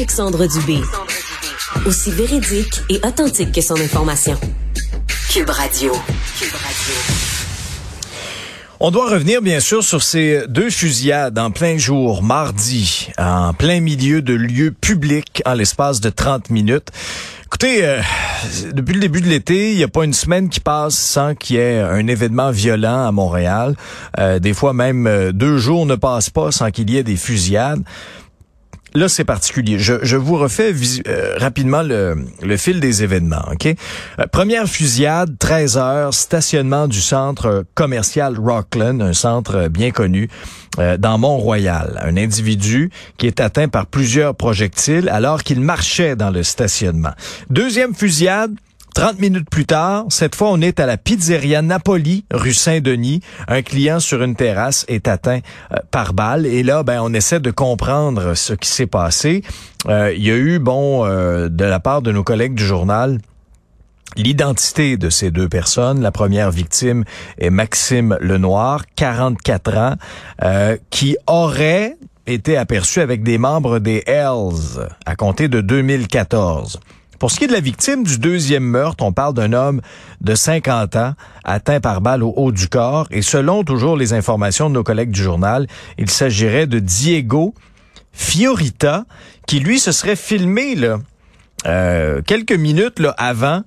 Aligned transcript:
Alexandre 0.00 0.46
Dubé. 0.46 0.80
Aussi 1.84 2.10
véridique 2.10 2.80
et 2.88 3.06
authentique 3.06 3.52
que 3.52 3.60
son 3.60 3.74
information. 3.74 4.34
Cube 5.30 5.50
Radio. 5.50 5.92
Cube 6.38 6.54
Radio. 6.54 6.94
On 8.80 8.90
doit 8.90 9.10
revenir 9.10 9.42
bien 9.42 9.60
sûr 9.60 9.84
sur 9.84 10.02
ces 10.02 10.46
deux 10.48 10.70
fusillades 10.70 11.38
en 11.38 11.50
plein 11.50 11.76
jour, 11.76 12.22
mardi, 12.22 13.10
en 13.18 13.52
plein 13.52 13.80
milieu 13.80 14.22
de 14.22 14.32
lieux 14.32 14.70
publics 14.70 15.42
en 15.44 15.52
l'espace 15.52 16.00
de 16.00 16.08
30 16.08 16.48
minutes. 16.48 16.88
Écoutez, 17.44 17.84
euh, 17.84 18.00
depuis 18.72 18.94
le 18.94 19.00
début 19.00 19.20
de 19.20 19.26
l'été, 19.26 19.72
il 19.72 19.76
n'y 19.76 19.82
a 19.82 19.88
pas 19.88 20.04
une 20.04 20.14
semaine 20.14 20.48
qui 20.48 20.60
passe 20.60 20.94
sans 20.94 21.34
qu'il 21.34 21.56
y 21.56 21.58
ait 21.58 21.80
un 21.80 22.06
événement 22.06 22.52
violent 22.52 23.06
à 23.06 23.12
Montréal. 23.12 23.74
Euh, 24.18 24.38
des 24.38 24.54
fois 24.54 24.72
même 24.72 25.06
euh, 25.06 25.32
deux 25.32 25.58
jours 25.58 25.84
ne 25.84 25.96
passent 25.96 26.30
pas 26.30 26.52
sans 26.52 26.70
qu'il 26.70 26.88
y 26.88 26.96
ait 26.96 27.02
des 27.02 27.16
fusillades. 27.16 27.82
Là, 28.94 29.08
c'est 29.08 29.24
particulier. 29.24 29.78
Je, 29.78 30.16
vous 30.16 30.36
refais 30.36 30.74
euh, 31.06 31.34
rapidement 31.36 31.82
le, 31.82 32.56
fil 32.56 32.80
des 32.80 33.02
événements. 33.02 33.44
Euh, 33.64 34.26
première 34.32 34.66
fusillade, 34.66 35.36
13 35.38 35.76
heures, 35.76 36.14
stationnement 36.14 36.88
du 36.88 37.00
centre 37.00 37.64
commercial 37.74 38.36
Rockland, 38.38 39.00
un 39.00 39.12
centre 39.12 39.68
bien 39.68 39.92
connu 39.92 40.28
euh, 40.78 40.96
dans 40.96 41.18
Mont-Royal. 41.18 42.00
Un 42.02 42.16
individu 42.16 42.90
qui 43.16 43.26
est 43.26 43.40
atteint 43.40 43.68
par 43.68 43.86
plusieurs 43.86 44.34
projectiles 44.34 45.08
alors 45.08 45.44
qu'il 45.44 45.60
marchait 45.60 46.16
dans 46.16 46.30
le 46.30 46.42
stationnement. 46.42 47.12
Deuxième 47.48 47.94
fusillade, 47.94 48.54
30 48.94 49.18
minutes 49.20 49.48
plus 49.48 49.66
tard, 49.66 50.04
cette 50.08 50.34
fois, 50.34 50.50
on 50.50 50.60
est 50.60 50.80
à 50.80 50.86
la 50.86 50.96
pizzeria 50.96 51.62
Napoli, 51.62 52.24
rue 52.32 52.54
Saint-Denis. 52.54 53.20
Un 53.48 53.62
client 53.62 54.00
sur 54.00 54.22
une 54.22 54.34
terrasse 54.34 54.84
est 54.88 55.08
atteint 55.08 55.40
euh, 55.72 55.76
par 55.90 56.12
balle. 56.12 56.46
Et 56.46 56.62
là, 56.62 56.82
ben, 56.82 57.00
on 57.02 57.12
essaie 57.14 57.40
de 57.40 57.50
comprendre 57.50 58.34
ce 58.34 58.52
qui 58.52 58.68
s'est 58.68 58.86
passé. 58.86 59.42
Euh, 59.88 60.12
il 60.14 60.24
y 60.24 60.30
a 60.30 60.36
eu, 60.36 60.58
bon, 60.58 61.04
euh, 61.04 61.48
de 61.48 61.64
la 61.64 61.80
part 61.80 62.02
de 62.02 62.12
nos 62.12 62.24
collègues 62.24 62.54
du 62.54 62.64
journal, 62.64 63.18
L'identité 64.16 64.96
de 64.96 65.08
ces 65.08 65.30
deux 65.30 65.48
personnes, 65.48 66.00
la 66.00 66.10
première 66.10 66.50
victime 66.50 67.04
est 67.38 67.48
Maxime 67.48 68.18
Lenoir, 68.20 68.82
44 68.96 69.76
ans, 69.76 69.94
qui 70.90 71.16
aurait 71.28 71.96
été 72.26 72.56
aperçu 72.56 73.00
avec 73.00 73.22
des 73.22 73.38
membres 73.38 73.78
des 73.78 74.02
Hells 74.06 74.88
à 75.06 75.14
compter 75.14 75.46
de 75.46 75.60
2014. 75.60 76.80
Pour 77.20 77.30
ce 77.30 77.36
qui 77.36 77.44
est 77.44 77.48
de 77.48 77.52
la 77.52 77.60
victime 77.60 78.02
du 78.02 78.18
deuxième 78.18 78.64
meurtre, 78.64 79.04
on 79.04 79.12
parle 79.12 79.34
d'un 79.34 79.52
homme 79.52 79.82
de 80.22 80.34
50 80.34 80.96
ans 80.96 81.12
atteint 81.44 81.78
par 81.78 82.00
balle 82.00 82.22
au 82.22 82.32
haut 82.34 82.50
du 82.50 82.66
corps. 82.66 83.06
Et 83.10 83.20
selon 83.20 83.62
toujours 83.62 83.98
les 83.98 84.14
informations 84.14 84.70
de 84.70 84.74
nos 84.74 84.82
collègues 84.82 85.10
du 85.10 85.22
journal, 85.22 85.66
il 85.98 86.08
s'agirait 86.08 86.66
de 86.66 86.78
Diego 86.78 87.54
Fiorita 88.14 89.04
qui 89.46 89.60
lui 89.60 89.78
se 89.78 89.92
serait 89.92 90.16
filmé 90.16 90.74
là 90.74 90.98
euh, 91.66 92.22
quelques 92.22 92.52
minutes 92.52 92.98
là, 92.98 93.14
avant 93.18 93.64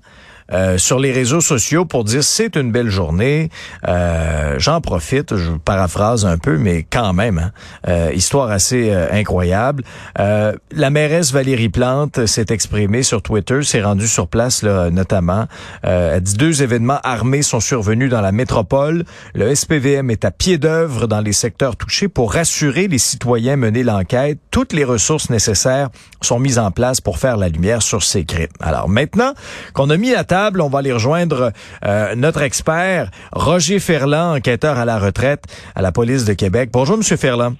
euh, 0.51 0.77
sur 0.77 0.99
les 0.99 1.11
réseaux 1.11 1.41
sociaux 1.41 1.85
pour 1.85 2.03
dire 2.03 2.23
c'est 2.23 2.55
une 2.55 2.71
belle 2.71 2.89
journée. 2.89 3.49
Euh, 3.87 4.55
J'en 4.57 4.81
profite, 4.81 5.35
je 5.35 5.51
paraphrase 5.51 6.25
un 6.25 6.37
peu, 6.37 6.57
mais 6.57 6.85
quand 6.89 7.13
même, 7.13 7.37
hein, 7.37 7.51
euh, 7.87 8.11
histoire 8.13 8.51
assez 8.51 8.89
euh, 8.89 9.07
incroyable. 9.11 9.83
la 10.17 10.89
mairesse 10.89 11.31
Valérie 11.31 11.69
Plante 11.69 12.25
s'est 12.25 12.45
exprimée 12.49 13.03
sur 13.03 13.21
Twitter, 13.21 13.63
s'est 13.63 13.81
rendue 13.81 14.07
sur 14.07 14.27
place 14.27 14.63
là, 14.63 14.89
notamment. 14.89 15.45
elle 15.81 16.21
dit 16.21 16.35
deux 16.35 16.61
événements 16.61 16.99
armés 17.03 17.41
sont 17.41 17.59
survenus 17.59 18.09
dans 18.09 18.21
la 18.21 18.31
métropole. 18.31 19.05
Le 19.33 19.53
SPVM 19.53 20.09
est 20.09 20.25
à 20.25 20.31
pied 20.31 20.57
d'œuvre 20.57 21.07
dans 21.07 21.21
les 21.21 21.33
secteurs 21.33 21.75
touchés 21.75 22.07
pour 22.07 22.33
rassurer 22.33 22.87
les 22.87 22.97
citoyens 22.97 23.55
mener 23.55 23.83
l'enquête. 23.83 24.39
Toutes 24.51 24.73
les 24.73 24.83
ressources 24.83 25.29
nécessaires 25.29 25.89
sont 26.21 26.39
mises 26.39 26.59
en 26.59 26.71
place 26.71 27.01
pour 27.01 27.17
faire 27.17 27.37
la 27.37 27.49
lumière 27.49 27.81
sur 27.81 28.03
ces 28.03 28.25
crimes. 28.25 28.47
Alors 28.59 28.89
maintenant 28.89 29.33
qu'on 29.73 29.89
a 29.89 29.97
mis 29.97 30.15
on 30.33 30.69
va 30.69 30.79
aller 30.79 30.91
rejoindre 30.91 31.51
euh, 31.85 32.15
notre 32.15 32.41
expert, 32.41 33.09
Roger 33.31 33.79
Ferland, 33.79 34.35
enquêteur 34.35 34.77
à 34.77 34.85
la 34.85 34.97
retraite 34.97 35.43
à 35.75 35.81
la 35.81 35.91
police 35.91 36.25
de 36.25 36.33
Québec. 36.33 36.69
Bonjour, 36.73 36.97
Monsieur 36.97 37.17
Ferland. 37.17 37.55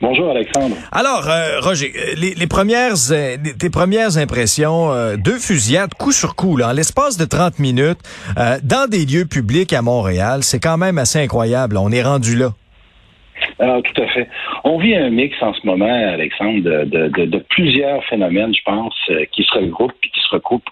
Bonjour 0.00 0.30
Alexandre. 0.30 0.76
Alors, 0.92 1.28
euh, 1.28 1.58
Roger, 1.60 1.92
euh, 1.96 2.14
les, 2.16 2.46
premières, 2.46 2.94
tes 3.58 3.70
premières 3.70 4.16
impressions, 4.16 4.92
deux 5.16 5.38
fusillades 5.38 5.92
coup 5.94 6.12
sur 6.12 6.36
coup, 6.36 6.56
là, 6.56 6.68
en 6.68 6.72
l'espace 6.72 7.16
de 7.16 7.24
30 7.24 7.58
minutes, 7.58 7.98
dans 8.62 8.88
des 8.88 9.04
lieux 9.04 9.26
publics 9.26 9.72
à 9.72 9.82
Montréal, 9.82 10.44
c'est 10.44 10.60
quand 10.60 10.78
même 10.78 10.98
assez 10.98 11.18
incroyable. 11.18 11.76
On 11.76 11.90
est 11.90 12.02
rendu 12.02 12.36
là. 12.36 12.50
Alors, 13.58 13.82
tout 13.82 14.02
à 14.02 14.06
fait. 14.06 14.28
On 14.62 14.78
vit 14.78 14.94
un 14.94 15.10
mix 15.10 15.34
en 15.42 15.52
ce 15.52 15.66
moment, 15.66 15.86
Alexandre, 15.86 16.62
de, 16.62 17.08
de 17.08 17.38
plusieurs 17.50 18.04
phénomènes, 18.04 18.54
je 18.54 18.62
pense, 18.64 18.94
qui 19.32 19.42
se 19.42 19.58
regroupent 19.58 19.98
et 20.04 20.10
qui 20.10 20.20
se 20.20 20.34
recoupent 20.34 20.70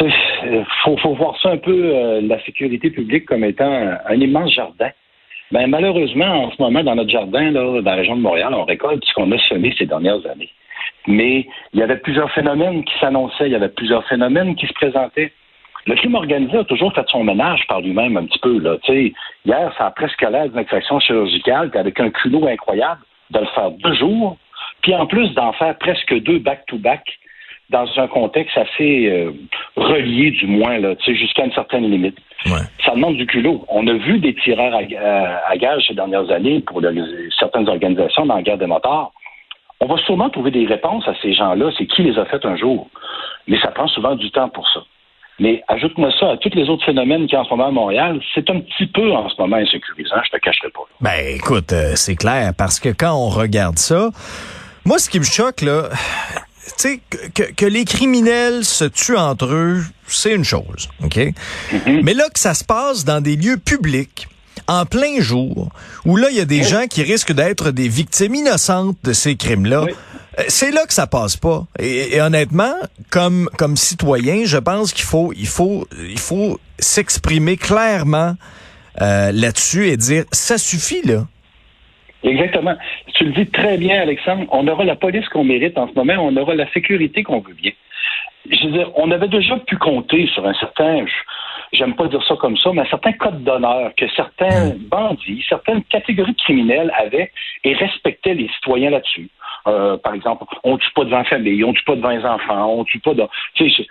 il 0.00 0.64
faut, 0.82 0.96
faut, 0.96 1.14
voir 1.14 1.38
ça 1.40 1.50
un 1.50 1.58
peu, 1.58 1.94
euh, 1.94 2.20
la 2.22 2.42
sécurité 2.44 2.90
publique, 2.90 3.26
comme 3.26 3.44
étant 3.44 3.70
un, 4.06 4.14
immense 4.14 4.52
jardin. 4.52 4.90
Ben, 5.50 5.66
malheureusement, 5.66 6.44
en 6.44 6.50
ce 6.50 6.60
moment, 6.62 6.82
dans 6.82 6.94
notre 6.94 7.10
jardin, 7.10 7.50
là, 7.50 7.82
dans 7.82 7.90
la 7.90 7.96
région 7.96 8.16
de 8.16 8.22
Montréal, 8.22 8.54
on 8.54 8.64
récolte 8.64 9.04
ce 9.04 9.12
qu'on 9.12 9.30
a 9.32 9.38
semé 9.38 9.74
ces 9.76 9.86
dernières 9.86 10.26
années. 10.26 10.48
Mais 11.06 11.46
il 11.74 11.80
y 11.80 11.82
avait 11.82 11.98
plusieurs 11.98 12.30
phénomènes 12.32 12.84
qui 12.84 12.94
s'annonçaient, 13.00 13.46
il 13.46 13.52
y 13.52 13.56
avait 13.56 13.68
plusieurs 13.68 14.06
phénomènes 14.06 14.54
qui 14.56 14.66
se 14.66 14.72
présentaient. 14.72 15.32
Le 15.84 15.94
crime 15.96 16.14
organisé 16.14 16.58
a 16.58 16.64
toujours 16.64 16.94
fait 16.94 17.04
son 17.08 17.24
ménage 17.24 17.66
par 17.66 17.80
lui-même 17.80 18.16
un 18.16 18.24
petit 18.24 18.38
peu. 18.38 18.58
Là. 18.60 18.76
hier, 19.44 19.74
ça 19.76 19.86
a 19.86 19.90
presque 19.90 20.22
l'air 20.22 20.48
d'une 20.48 20.58
extraction 20.58 21.00
chirurgicale, 21.00 21.70
avec 21.74 21.98
un 22.00 22.10
culot 22.10 22.46
incroyable, 22.46 23.00
de 23.30 23.40
le 23.40 23.46
faire 23.46 23.72
deux 23.72 23.94
jours, 23.94 24.36
puis 24.82 24.94
en 24.94 25.06
plus 25.06 25.34
d'en 25.34 25.52
faire 25.52 25.76
presque 25.78 26.14
deux 26.22 26.38
back-to-back 26.38 27.02
dans 27.72 27.88
un 27.96 28.06
contexte 28.06 28.56
assez 28.56 29.08
euh, 29.08 29.32
relié, 29.76 30.30
du 30.30 30.46
moins, 30.46 30.78
là, 30.78 30.94
jusqu'à 31.04 31.44
une 31.44 31.52
certaine 31.52 31.90
limite. 31.90 32.16
Ça 32.84 32.92
demande 32.94 33.16
du 33.16 33.26
culot. 33.26 33.64
On 33.68 33.86
a 33.86 33.94
vu 33.94 34.18
des 34.18 34.34
tireurs 34.34 34.74
à, 34.74 35.56
gage 35.56 35.84
ces 35.88 35.94
dernières 35.94 36.30
années 36.30 36.60
pour 36.60 36.82
certaines 37.38 37.68
organisations 37.68 38.26
dans 38.26 38.36
la 38.36 38.42
guerre 38.42 38.58
des 38.58 38.66
motards. 38.66 39.12
On 39.80 39.86
va 39.86 39.96
sûrement 40.04 40.30
trouver 40.30 40.50
des 40.50 40.66
réponses 40.66 41.06
à 41.08 41.14
ces 41.22 41.32
gens-là. 41.34 41.70
C'est 41.78 41.86
qui 41.86 42.02
les 42.02 42.18
a 42.18 42.24
fait 42.26 42.44
un 42.44 42.56
jour? 42.56 42.88
Mais 43.48 43.58
ça 43.60 43.68
prend 43.68 43.88
souvent 43.88 44.14
du 44.14 44.30
temps 44.30 44.48
pour 44.48 44.68
ça. 44.68 44.80
Mais 45.40 45.62
ajoute-moi 45.68 46.10
ça 46.20 46.32
à 46.32 46.36
tous 46.36 46.54
les 46.54 46.68
autres 46.68 46.84
phénomènes 46.84 47.26
qui 47.26 47.36
en 47.36 47.44
ce 47.44 47.50
moment 47.50 47.68
à 47.68 47.70
Montréal, 47.70 48.20
c'est 48.34 48.48
un 48.50 48.60
petit 48.60 48.86
peu 48.86 49.12
en 49.12 49.28
ce 49.28 49.34
moment 49.40 49.56
insécurisant, 49.56 50.16
je 50.24 50.30
te 50.30 50.36
cacherai 50.36 50.68
pas. 50.70 50.82
Ben 51.00 51.34
écoute, 51.34 51.72
euh, 51.72 51.92
c'est 51.96 52.16
clair, 52.16 52.52
parce 52.56 52.78
que 52.78 52.90
quand 52.90 53.14
on 53.14 53.28
regarde 53.28 53.78
ça, 53.78 54.10
moi 54.84 54.98
ce 54.98 55.08
qui 55.08 55.18
me 55.18 55.24
choque, 55.24 55.62
là, 55.62 55.88
sais, 56.76 57.00
que, 57.34 57.42
que, 57.42 57.66
les 57.66 57.84
criminels 57.84 58.64
se 58.64 58.84
tuent 58.84 59.16
entre 59.16 59.46
eux, 59.46 59.84
c'est 60.06 60.34
une 60.34 60.44
chose, 60.44 60.88
OK? 61.02 61.16
Mm-hmm. 61.16 62.02
Mais 62.02 62.14
là, 62.14 62.28
que 62.32 62.38
ça 62.38 62.54
se 62.54 62.64
passe 62.64 63.04
dans 63.04 63.20
des 63.20 63.36
lieux 63.36 63.56
publics, 63.56 64.28
en 64.68 64.86
plein 64.86 65.20
jour, 65.20 65.70
où 66.04 66.16
là, 66.16 66.28
il 66.30 66.36
y 66.36 66.40
a 66.40 66.44
des 66.44 66.62
gens 66.62 66.86
qui 66.86 67.02
risquent 67.02 67.32
d'être 67.32 67.70
des 67.70 67.88
victimes 67.88 68.34
innocentes 68.34 68.96
de 69.02 69.12
ces 69.12 69.36
crimes-là, 69.36 69.86
euh, 70.38 70.42
c'est 70.48 70.70
là 70.70 70.86
que 70.86 70.94
ça 70.94 71.06
passe 71.06 71.36
pas. 71.36 71.66
Et, 71.78 72.20
honnêtement, 72.20 72.74
comme, 73.10 73.48
comme 73.58 73.76
citoyen, 73.76 74.44
je 74.44 74.58
pense 74.58 74.92
qu'il 74.92 75.04
faut, 75.04 75.32
il 75.36 75.48
faut, 75.48 75.86
il 75.98 76.18
faut 76.18 76.58
s'exprimer 76.78 77.56
clairement 77.56 78.36
euh, 79.00 79.32
là-dessus 79.32 79.88
et 79.88 79.96
dire, 79.96 80.24
ça 80.32 80.58
suffit, 80.58 81.02
là. 81.02 81.26
Exactement. 82.22 82.74
Tu 83.14 83.24
le 83.24 83.32
dis 83.32 83.46
très 83.46 83.78
bien, 83.78 84.00
Alexandre. 84.00 84.46
On 84.50 84.66
aura 84.68 84.84
la 84.84 84.96
police 84.96 85.28
qu'on 85.28 85.44
mérite 85.44 85.76
en 85.76 85.88
ce 85.88 85.94
moment, 85.94 86.14
on 86.20 86.36
aura 86.36 86.54
la 86.54 86.70
sécurité 86.72 87.22
qu'on 87.22 87.40
veut 87.40 87.54
bien. 87.54 87.72
Je 88.50 88.66
veux 88.66 88.72
dire, 88.72 88.90
on 88.96 89.10
avait 89.10 89.28
déjà 89.28 89.56
pu 89.58 89.76
compter 89.76 90.26
sur 90.34 90.46
un 90.46 90.54
certain, 90.54 91.04
j'aime 91.72 91.94
pas 91.94 92.08
dire 92.08 92.22
ça 92.26 92.34
comme 92.36 92.56
ça, 92.56 92.70
mais 92.72 92.80
un 92.80 92.86
certain 92.86 93.12
code 93.12 93.44
d'honneur 93.44 93.92
que 93.96 94.06
certains 94.16 94.72
bandits, 94.90 95.44
certaines 95.48 95.82
catégories 95.84 96.34
criminelles 96.34 96.92
avaient 96.98 97.30
et 97.62 97.74
respectaient 97.74 98.34
les 98.34 98.48
citoyens 98.56 98.90
là-dessus. 98.90 99.28
Euh, 99.68 99.96
par 99.96 100.14
exemple, 100.14 100.44
on 100.64 100.76
tue 100.76 100.90
pas 100.94 101.04
devant 101.04 101.18
la 101.18 101.24
famille, 101.24 101.62
on 101.62 101.72
tue 101.72 101.84
pas 101.84 101.94
devant 101.94 102.10
les 102.10 102.24
enfants, 102.24 102.66
on 102.78 102.84
tue 102.84 102.98
pas 102.98 103.14
de, 103.14 103.22
tu 103.54 103.70
sais, 103.70 103.86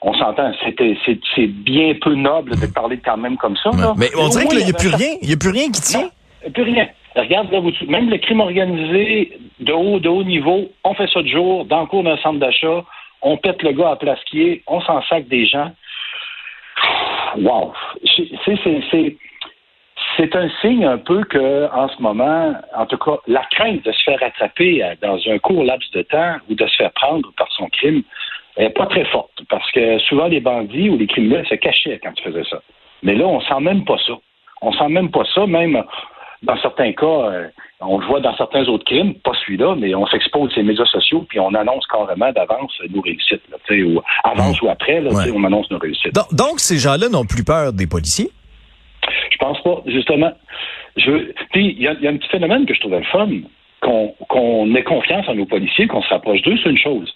on 0.00 0.14
s'entend, 0.14 0.52
c'était, 0.64 0.96
c'est, 1.04 1.46
bien 1.46 1.94
peu 2.00 2.14
noble 2.14 2.52
de 2.52 2.66
parler 2.66 2.98
quand 3.04 3.16
même 3.16 3.36
comme 3.36 3.56
ça. 3.56 3.70
Mais 3.96 4.10
on 4.16 4.28
dirait 4.28 4.46
qu'il 4.46 4.64
n'y 4.64 4.70
a 4.70 4.72
plus 4.72 4.94
rien, 4.94 5.16
il 5.20 5.26
n'y 5.26 5.34
a 5.34 5.36
plus 5.36 5.50
rien 5.50 5.70
qui 5.72 5.80
tient. 5.80 6.08
plus 6.54 6.62
rien. 6.62 6.88
Regarde, 7.16 7.50
là, 7.50 7.60
même 7.88 8.10
le 8.10 8.18
crime 8.18 8.40
organisé 8.40 9.38
de 9.60 9.72
haut, 9.72 9.98
de 9.98 10.08
haut 10.08 10.24
niveau, 10.24 10.70
on 10.84 10.94
fait 10.94 11.08
ça 11.08 11.22
de 11.22 11.28
jour, 11.28 11.64
dans 11.64 11.80
le 11.80 11.86
cours 11.86 12.04
d'un 12.04 12.16
centre 12.18 12.38
d'achat, 12.38 12.84
on 13.22 13.36
pète 13.36 13.62
le 13.62 13.72
gars 13.72 13.90
à 13.90 13.96
place 13.96 14.22
qui 14.24 14.42
est, 14.42 14.62
on 14.66 14.80
s'en 14.80 15.02
sac 15.02 15.26
des 15.28 15.46
gens. 15.46 15.72
Wow! 17.38 17.72
C'est 20.16 20.34
un 20.36 20.48
signe 20.60 20.84
un 20.84 20.98
peu 20.98 21.24
que, 21.24 21.68
en 21.72 21.88
ce 21.88 22.00
moment, 22.00 22.54
en 22.76 22.86
tout 22.86 22.98
cas, 22.98 23.16
la 23.26 23.44
crainte 23.50 23.84
de 23.84 23.92
se 23.92 24.02
faire 24.02 24.22
attraper 24.22 24.82
dans 25.02 25.18
un 25.28 25.38
court 25.38 25.64
laps 25.64 25.90
de 25.92 26.02
temps 26.02 26.36
ou 26.48 26.54
de 26.54 26.66
se 26.66 26.76
faire 26.76 26.92
prendre 26.92 27.32
par 27.36 27.50
son 27.52 27.68
crime 27.68 28.02
n'est 28.58 28.70
pas 28.70 28.86
très 28.86 29.04
forte. 29.06 29.30
Parce 29.48 29.70
que 29.72 29.98
souvent, 30.00 30.26
les 30.26 30.40
bandits 30.40 30.90
ou 30.90 30.98
les 30.98 31.06
criminels 31.06 31.46
se 31.46 31.54
cachaient 31.54 32.00
quand 32.02 32.12
ils 32.16 32.22
faisaient 32.22 32.48
ça. 32.48 32.60
Mais 33.02 33.14
là, 33.14 33.26
on 33.26 33.40
sent 33.40 33.60
même 33.60 33.84
pas 33.84 33.98
ça. 34.06 34.14
On 34.60 34.72
sent 34.72 34.88
même 34.88 35.10
pas 35.10 35.24
ça. 35.34 35.46
Même 35.46 35.82
dans 36.42 36.56
certains 36.60 36.92
cas, 36.92 37.06
euh, 37.06 37.48
on 37.80 37.98
le 37.98 38.06
voit 38.06 38.20
dans 38.20 38.36
certains 38.36 38.66
autres 38.66 38.84
crimes, 38.84 39.14
pas 39.14 39.32
celui-là, 39.44 39.74
mais 39.76 39.94
on 39.94 40.06
s'expose 40.06 40.52
ces 40.54 40.62
médias 40.62 40.84
sociaux 40.86 41.24
puis 41.28 41.40
on 41.40 41.54
annonce 41.54 41.86
carrément 41.86 42.32
d'avance 42.32 42.72
nos 42.90 43.00
réussites, 43.00 43.42
là, 43.50 43.56
ou 43.84 44.00
avance 44.24 44.60
ou 44.62 44.68
après, 44.68 45.00
là, 45.00 45.10
on 45.34 45.44
annonce 45.44 45.70
nos 45.70 45.78
réussites. 45.78 46.14
Donc, 46.32 46.60
ces 46.60 46.78
gens-là 46.78 47.08
n'ont 47.08 47.24
plus 47.24 47.44
peur 47.44 47.72
des 47.72 47.86
policiers? 47.86 48.30
Je 49.30 49.36
pense 49.38 49.60
pas, 49.62 49.82
justement. 49.86 50.32
Je, 50.96 51.32
puis 51.52 51.74
il 51.76 51.82
y 51.82 51.88
a, 51.88 51.92
un 51.92 52.16
petit 52.16 52.28
phénomène 52.28 52.66
que 52.66 52.74
je 52.74 52.80
trouvais 52.80 52.98
le 52.98 53.04
fun, 53.04 53.28
qu'on 53.80 54.74
ait 54.74 54.82
confiance 54.82 55.28
en 55.28 55.34
nos 55.34 55.46
policiers, 55.46 55.86
qu'on 55.86 56.02
se 56.02 56.08
rapproche 56.08 56.42
d'eux, 56.42 56.56
c'est 56.62 56.70
une 56.70 56.78
chose 56.78 57.12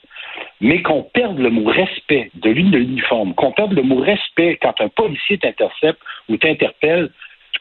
mais 0.63 0.81
qu'on 0.81 1.03
perde 1.03 1.39
le 1.39 1.51
mot 1.51 1.65
respect 1.65 2.31
de 2.35 2.51
l'uniforme, 2.51 3.35
qu'on 3.35 3.51
perde 3.51 3.73
le 3.73 3.83
mot 3.83 4.01
respect 4.01 4.59
quand 4.63 4.75
un 4.81 4.89
policier 4.89 5.37
t'intercepte 5.39 6.01
ou 6.29 6.37
t'interpelle, 6.37 7.11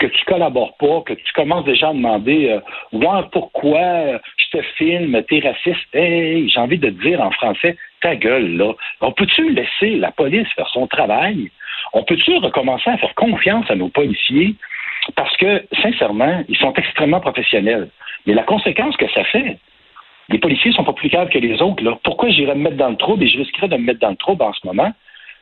que 0.02 0.08
tu 0.08 0.26
collabores 0.26 0.76
pas, 0.78 1.02
que 1.06 1.14
tu 1.14 1.32
commences 1.34 1.64
déjà 1.66 1.90
à 1.90 1.94
demander 1.94 2.50
euh, 2.50 3.22
pourquoi 3.32 4.20
je 4.38 4.58
te 4.58 4.62
filme, 4.76 5.22
t'es 5.30 5.40
raciste. 5.40 5.88
Hey, 5.94 6.50
j'ai 6.50 6.60
envie 6.60 6.80
de 6.80 6.90
te 6.90 7.04
dire 7.04 7.22
en 7.22 7.30
français, 7.30 7.78
ta 8.02 8.16
gueule, 8.16 8.58
là. 8.58 8.74
On 9.02 9.12
peut-tu 9.12 9.54
laisser 9.54 9.98
la 9.98 10.12
police 10.12 10.48
faire 10.56 10.68
son 10.70 10.88
travail? 10.88 11.52
On 11.94 12.04
peut-tu 12.04 12.36
recommencer 12.38 12.90
à 12.90 12.98
faire 12.98 13.14
confiance 13.14 13.70
à 13.70 13.76
nos 13.76 13.90
policiers? 13.90 14.56
Parce 15.16 15.38
que, 15.38 15.64
sincèrement, 15.84 16.44
ils 16.50 16.58
sont 16.58 16.74
extrêmement 16.74 17.20
professionnels. 17.20 17.90
Mais 18.26 18.34
la 18.34 18.44
conséquence 18.44 18.98
que 18.98 19.10
ça 19.12 19.24
fait, 19.26 19.60
les 20.30 20.40
policiers 20.40 20.72
sont 20.72 20.84
pas 20.84 20.94
plus 20.94 21.10
calmes 21.10 21.30
que 21.30 21.38
les 21.38 21.62
autres. 21.62 21.84
Pourquoi 22.04 22.30
j'irais 22.30 22.56
me 22.56 22.64
mettre 22.64 22.78
dans 22.78 22.90
le 22.90 22.98
trouble 22.98 23.24
et 23.24 23.28
je 23.28 23.38
risquerais 23.38 23.68
de 23.68 23.78
me 23.78 23.84
mettre 23.84 24.00
dans 24.00 24.10
le 24.10 24.16
trouble 24.16 24.42
en 24.42 24.54
ce 24.54 24.66
moment? 24.66 24.92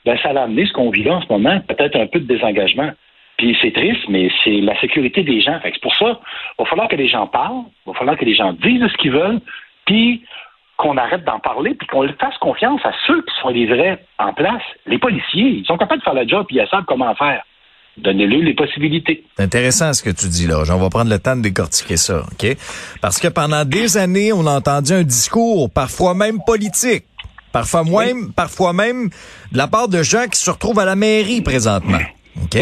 Ben, 0.05 0.17
ça 0.17 0.31
a 0.31 0.43
amené 0.43 0.65
ce 0.65 0.73
qu'on 0.73 0.89
vit 0.89 1.03
là 1.03 1.15
en 1.15 1.21
ce 1.21 1.31
moment, 1.31 1.61
peut-être 1.61 1.95
un 1.95 2.07
peu 2.07 2.19
de 2.19 2.25
désengagement. 2.25 2.91
Puis 3.39 3.57
c'est 3.61 3.71
triste, 3.71 4.03
mais 4.09 4.29
c'est 4.43 4.59
la 4.59 4.77
sécurité 4.81 5.23
des 5.23 5.39
gens. 5.39 5.57
c'est 5.63 5.81
pour 5.81 5.95
ça, 5.95 6.19
il 6.59 6.61
va 6.61 6.65
falloir 6.65 6.89
que 6.89 6.97
les 6.97 7.07
gens 7.07 7.25
parlent, 7.25 7.63
il 7.87 7.93
va 7.93 7.97
falloir 7.97 8.17
que 8.17 8.25
les 8.25 8.35
gens 8.35 8.51
disent 8.51 8.83
ce 8.91 8.97
qu'ils 8.97 9.13
veulent, 9.13 9.39
puis 9.85 10.25
qu'on 10.75 10.97
arrête 10.97 11.23
d'en 11.23 11.39
parler, 11.39 11.73
puis 11.73 11.87
qu'on 11.87 12.05
fasse 12.19 12.37
confiance 12.41 12.81
à 12.83 12.91
ceux 13.07 13.21
qui 13.21 13.33
sont 13.41 13.47
les 13.47 13.65
vrais 13.65 14.03
en 14.17 14.33
place. 14.33 14.61
Les 14.87 14.97
policiers, 14.97 15.59
ils 15.59 15.65
sont 15.65 15.77
capables 15.77 16.01
de 16.01 16.03
faire 16.03 16.15
le 16.15 16.27
job, 16.27 16.47
puis 16.47 16.57
ils 16.57 16.67
savent 16.69 16.83
comment 16.85 17.15
faire. 17.15 17.41
Donnez-le 17.95 18.41
les 18.41 18.53
possibilités. 18.55 19.23
C'est 19.37 19.43
intéressant 19.43 19.93
ce 19.93 20.03
que 20.03 20.09
tu 20.09 20.27
dis 20.27 20.45
là. 20.45 20.61
On 20.69 20.77
va 20.77 20.89
prendre 20.89 21.09
le 21.09 21.19
temps 21.19 21.37
de 21.37 21.41
décortiquer 21.41 21.95
ça, 21.95 22.23
OK? 22.33 22.57
Parce 23.01 23.21
que 23.21 23.29
pendant 23.29 23.63
des 23.63 23.95
années, 23.95 24.33
on 24.33 24.45
a 24.47 24.51
entendu 24.51 24.91
un 24.91 25.03
discours, 25.03 25.71
parfois 25.71 26.13
même 26.13 26.39
politique, 26.45 27.05
parfois 27.53 27.85
même, 27.85 28.33
parfois 28.33 28.73
même 28.73 29.07
de 29.53 29.57
la 29.57 29.67
part 29.67 29.87
de 29.87 30.03
gens 30.03 30.27
qui 30.29 30.37
se 30.37 30.51
retrouvent 30.51 30.79
à 30.79 30.85
la 30.85 30.97
mairie 30.97 31.39
présentement. 31.41 31.99
OK? 32.43 32.59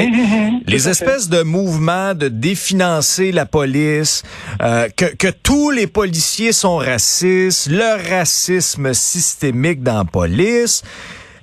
les 0.65 0.89
espèces 0.89 1.29
de 1.29 1.43
mouvements 1.43 2.13
de 2.13 2.27
définancer 2.27 3.31
la 3.31 3.45
police, 3.45 4.23
euh, 4.61 4.87
que, 4.95 5.05
que 5.05 5.27
tous 5.27 5.71
les 5.71 5.87
policiers 5.87 6.51
sont 6.51 6.77
racistes, 6.77 7.67
le 7.69 8.09
racisme 8.09 8.93
systémique 8.93 9.83
dans 9.83 9.99
la 9.99 10.05
police. 10.05 10.83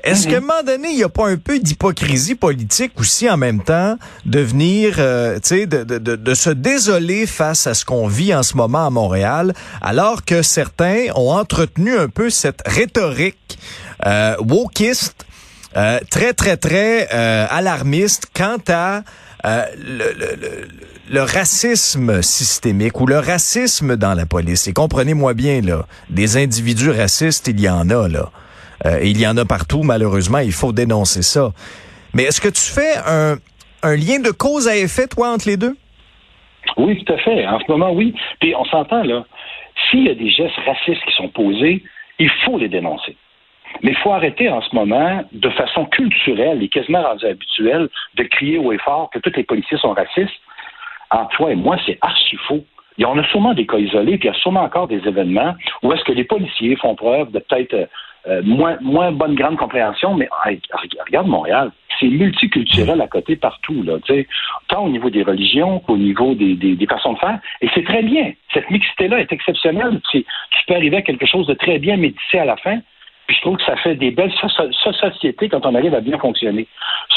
Est-ce 0.05 0.29
qu'à 0.29 0.37
un 0.37 0.41
moment 0.41 0.63
donné, 0.63 0.91
il 0.91 0.97
n'y 0.97 1.03
a 1.03 1.09
pas 1.09 1.29
un 1.29 1.39
peu 1.39 1.59
d'hypocrisie 1.59 2.35
politique 2.35 2.93
aussi 3.01 3.29
en 3.31 3.39
même 3.39 3.63
temps 3.63 3.97
de 4.27 4.39
venir, 4.41 4.97
euh, 4.99 5.37
tu 5.37 5.49
sais, 5.49 5.67
de, 5.67 5.83
de, 5.83 5.99
de, 5.99 6.35
se 6.35 6.51
désoler 6.51 7.27
face 7.27 7.67
à 7.67 7.73
ce 7.73 7.87
qu'on 7.87 8.07
vit 8.07 8.35
en 8.35 8.43
ce 8.43 8.55
moment 8.55 8.87
à 8.87 8.91
Montréal, 8.91 9.55
alors 9.81 10.27
que 10.27 10.43
certains 10.43 11.07
ont 11.15 11.33
entretenu 11.33 11.97
un 11.97 12.11
peu 12.11 12.29
cette 12.29 12.61
rhétorique 12.67 13.59
euh, 14.05 14.37
wokiste, 14.41 15.25
euh, 15.76 15.99
très, 16.11 16.32
très, 16.32 16.56
très 16.56 17.09
euh, 17.12 17.47
alarmiste 17.50 18.31
quant 18.35 18.59
à 18.69 19.03
euh, 19.44 19.65
le, 21.11 21.21
racisme 21.21 22.23
systémique 22.23 23.00
ou 23.00 23.06
le 23.06 23.19
racisme 23.19 23.97
dans 23.97 24.15
la 24.15 24.25
police. 24.25 24.69
Et 24.69 24.73
comprenez-moi 24.73 25.35
bien, 25.35 25.61
là, 25.61 25.85
des 26.09 26.37
individus 26.37 26.91
racistes, 26.91 27.49
il 27.49 27.61
y 27.61 27.69
en 27.69 27.91
a, 27.91 28.09
là. 28.09 28.31
Euh, 28.87 29.00
il 29.03 29.21
y 29.21 29.26
en 29.26 29.37
a 29.37 29.44
partout, 29.44 29.82
malheureusement, 29.82 30.38
il 30.38 30.53
faut 30.53 30.73
dénoncer 30.73 31.23
ça. 31.23 31.53
Mais 32.15 32.25
est-ce 32.25 32.41
que 32.41 32.49
tu 32.49 32.62
fais 32.62 32.97
un, 33.06 33.37
un 33.82 33.97
lien 33.97 34.19
de 34.19 34.31
cause 34.31 34.67
à 34.67 34.76
effet, 34.76 35.06
toi, 35.06 35.32
entre 35.32 35.49
les 35.49 35.56
deux? 35.56 35.76
Oui, 36.76 37.03
tout 37.05 37.12
à 37.12 37.19
fait. 37.19 37.47
En 37.47 37.61
ce 37.61 37.71
moment, 37.71 37.93
oui. 37.93 38.15
Puis 38.41 38.55
on 38.56 38.65
s'entend, 38.65 39.03
là. 39.03 39.25
S'il 39.91 40.05
y 40.05 40.09
a 40.09 40.15
des 40.15 40.31
gestes 40.31 40.56
racistes 40.65 41.05
qui 41.06 41.15
sont 41.17 41.29
posés, 41.29 41.82
il 42.19 42.31
faut 42.44 42.59
les 42.59 42.69
dénoncer. 42.69 43.17
Mais 43.82 43.91
il 43.91 43.97
faut 43.97 44.12
arrêter 44.12 44.49
en 44.49 44.61
ce 44.62 44.75
moment, 44.75 45.23
de 45.32 45.50
façon 45.50 45.87
culturelle 45.87 46.62
et 46.62 46.69
quasiment 46.69 47.05
habituelle, 47.23 47.88
de 48.15 48.23
crier 48.25 48.59
haut 48.59 48.73
et 48.73 48.79
fort 48.79 49.11
que 49.11 49.19
tous 49.19 49.32
les 49.37 49.44
policiers 49.44 49.79
sont 49.79 49.93
racistes. 49.93 50.41
Entre 51.11 51.37
toi 51.37 51.53
et 51.53 51.56
moi, 51.56 51.76
c'est 51.85 51.99
archi 52.00 52.37
faux. 52.49 52.65
Y 52.97 53.05
en 53.05 53.19
a 53.19 53.25
sûrement 53.25 53.55
des 53.55 53.67
cas 53.67 53.79
isolés, 53.79 54.19
puis 54.19 54.29
il 54.29 54.32
y 54.32 54.35
a 54.35 54.38
sûrement 54.38 54.62
encore 54.62 54.87
des 54.87 55.06
événements 55.06 55.55
où 55.82 55.93
est-ce 55.93 56.05
que 56.05 56.12
les 56.12 56.25
policiers 56.25 56.76
font 56.76 56.94
preuve 56.94 57.32
de 57.32 57.41
peut-être 57.41 57.88
euh, 58.26 58.41
moins, 58.43 58.79
moins 58.81 59.12
bonne 59.12 59.35
grande 59.35 59.59
compréhension, 59.59 60.15
mais 60.15 60.29
regarde 61.06 61.26
Montréal, 61.26 61.73
c'est 62.00 62.09
multiculturel 62.09 63.00
à 63.00 63.06
côté 63.06 63.37
partout, 63.37 63.85
tant 64.69 64.85
au 64.85 64.88
niveau 64.88 65.11
des 65.11 65.23
religions 65.23 65.81
qu'au 65.81 65.97
niveau 65.97 66.35
des, 66.35 66.55
des, 66.55 66.87
façons 66.87 67.12
de 67.12 67.19
faire. 67.19 67.38
Et 67.61 67.69
c'est 67.75 67.85
très 67.85 68.03
bien. 68.03 68.32
Cette 68.53 68.71
mixité-là 68.71 69.21
est 69.21 69.32
exceptionnelle. 69.32 70.00
Tu, 70.11 70.25
peux 70.67 70.75
arriver 70.75 70.97
à 70.97 71.03
quelque 71.03 71.26
chose 71.26 71.47
de 71.47 71.53
très 71.55 71.79
bien 71.79 71.99
métissé 71.99 72.38
à 72.38 72.47
la 72.47 72.56
fin. 72.56 72.79
Puis 73.26 73.37
je 73.37 73.41
trouve 73.43 73.56
que 73.56 73.65
ça 73.65 73.76
fait 73.76 73.94
des 73.94 74.11
belles 74.11 74.32
sociétés 74.82 75.49
quand 75.49 75.65
on 75.67 75.75
arrive 75.75 75.94
à 75.94 76.00
bien 76.00 76.19
fonctionner. 76.19 76.67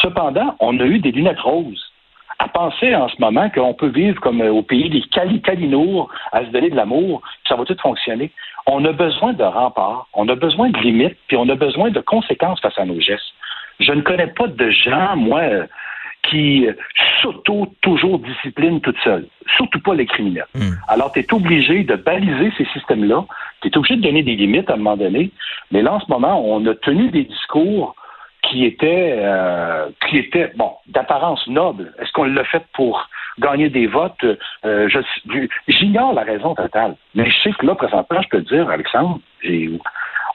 Cependant, 0.01 0.55
on 0.59 0.79
a 0.79 0.83
eu 0.83 0.99
des 0.99 1.11
lunettes 1.11 1.39
roses 1.39 1.91
à 2.39 2.47
penser 2.47 2.95
en 2.95 3.07
ce 3.09 3.15
moment 3.19 3.49
qu'on 3.49 3.73
peut 3.73 3.87
vivre 3.87 4.19
comme 4.21 4.41
euh, 4.41 4.51
au 4.51 4.61
pays 4.61 4.89
des 4.89 5.01
cali 5.01 5.41
calinours, 5.41 6.09
à 6.31 6.45
se 6.45 6.51
donner 6.51 6.69
de 6.69 6.75
l'amour, 6.75 7.21
ça 7.47 7.55
va 7.55 7.65
tout 7.65 7.75
fonctionner. 7.81 8.31
On 8.67 8.83
a 8.85 8.91
besoin 8.91 9.33
de 9.33 9.43
remparts, 9.43 10.07
on 10.13 10.27
a 10.29 10.35
besoin 10.35 10.69
de 10.69 10.77
limites, 10.77 11.17
puis 11.27 11.37
on 11.37 11.49
a 11.49 11.55
besoin 11.55 11.89
de 11.89 11.99
conséquences 11.99 12.59
face 12.59 12.77
à 12.77 12.85
nos 12.85 12.99
gestes. 12.99 13.33
Je 13.79 13.91
ne 13.91 14.01
connais 14.01 14.27
pas 14.27 14.47
de 14.47 14.69
gens, 14.69 15.15
moi, 15.15 15.41
qui 16.29 16.67
s'auto 17.21 17.67
toujours 17.81 18.19
disciplinent 18.19 18.81
toutes 18.81 18.99
seules. 19.03 19.27
Surtout 19.55 19.79
pas 19.79 19.95
les 19.95 20.05
criminels. 20.05 20.45
Hmm. 20.53 20.73
Alors, 20.87 21.11
tu 21.11 21.19
es 21.19 21.33
obligé 21.33 21.83
de 21.83 21.95
baliser 21.95 22.51
ces 22.57 22.65
systèmes-là. 22.65 23.25
Tu 23.61 23.69
es 23.69 23.77
obligé 23.77 23.95
de 23.95 24.01
donner 24.01 24.23
des 24.23 24.35
limites 24.35 24.69
à 24.69 24.73
un 24.73 24.77
moment 24.77 24.97
donné. 24.97 25.31
Mais 25.71 25.81
là, 25.81 25.93
en 25.93 25.99
ce 25.99 26.09
moment, 26.09 26.41
on 26.45 26.65
a 26.65 26.75
tenu 26.75 27.09
des 27.09 27.23
discours 27.23 27.95
qui 28.43 28.65
étaient, 28.65 29.15
euh, 29.19 29.87
qui 30.07 30.17
étaient 30.17 30.51
bon, 30.55 30.71
d'apparence 30.87 31.45
noble. 31.47 31.93
Est-ce 31.99 32.11
qu'on 32.11 32.25
l'a 32.25 32.43
fait 32.45 32.63
pour 32.73 33.09
gagner 33.39 33.69
des 33.69 33.87
votes? 33.87 34.25
Euh, 34.65 34.89
J'ignore 35.67 36.13
la 36.13 36.23
raison 36.23 36.55
totale. 36.55 36.95
Mais 37.15 37.29
je 37.29 37.35
sais 37.41 37.51
que 37.57 37.65
là, 37.65 37.75
présentement, 37.75 38.21
je 38.21 38.29
peux 38.29 38.43
te 38.43 38.53
dire, 38.53 38.69
Alexandre, 38.69 39.19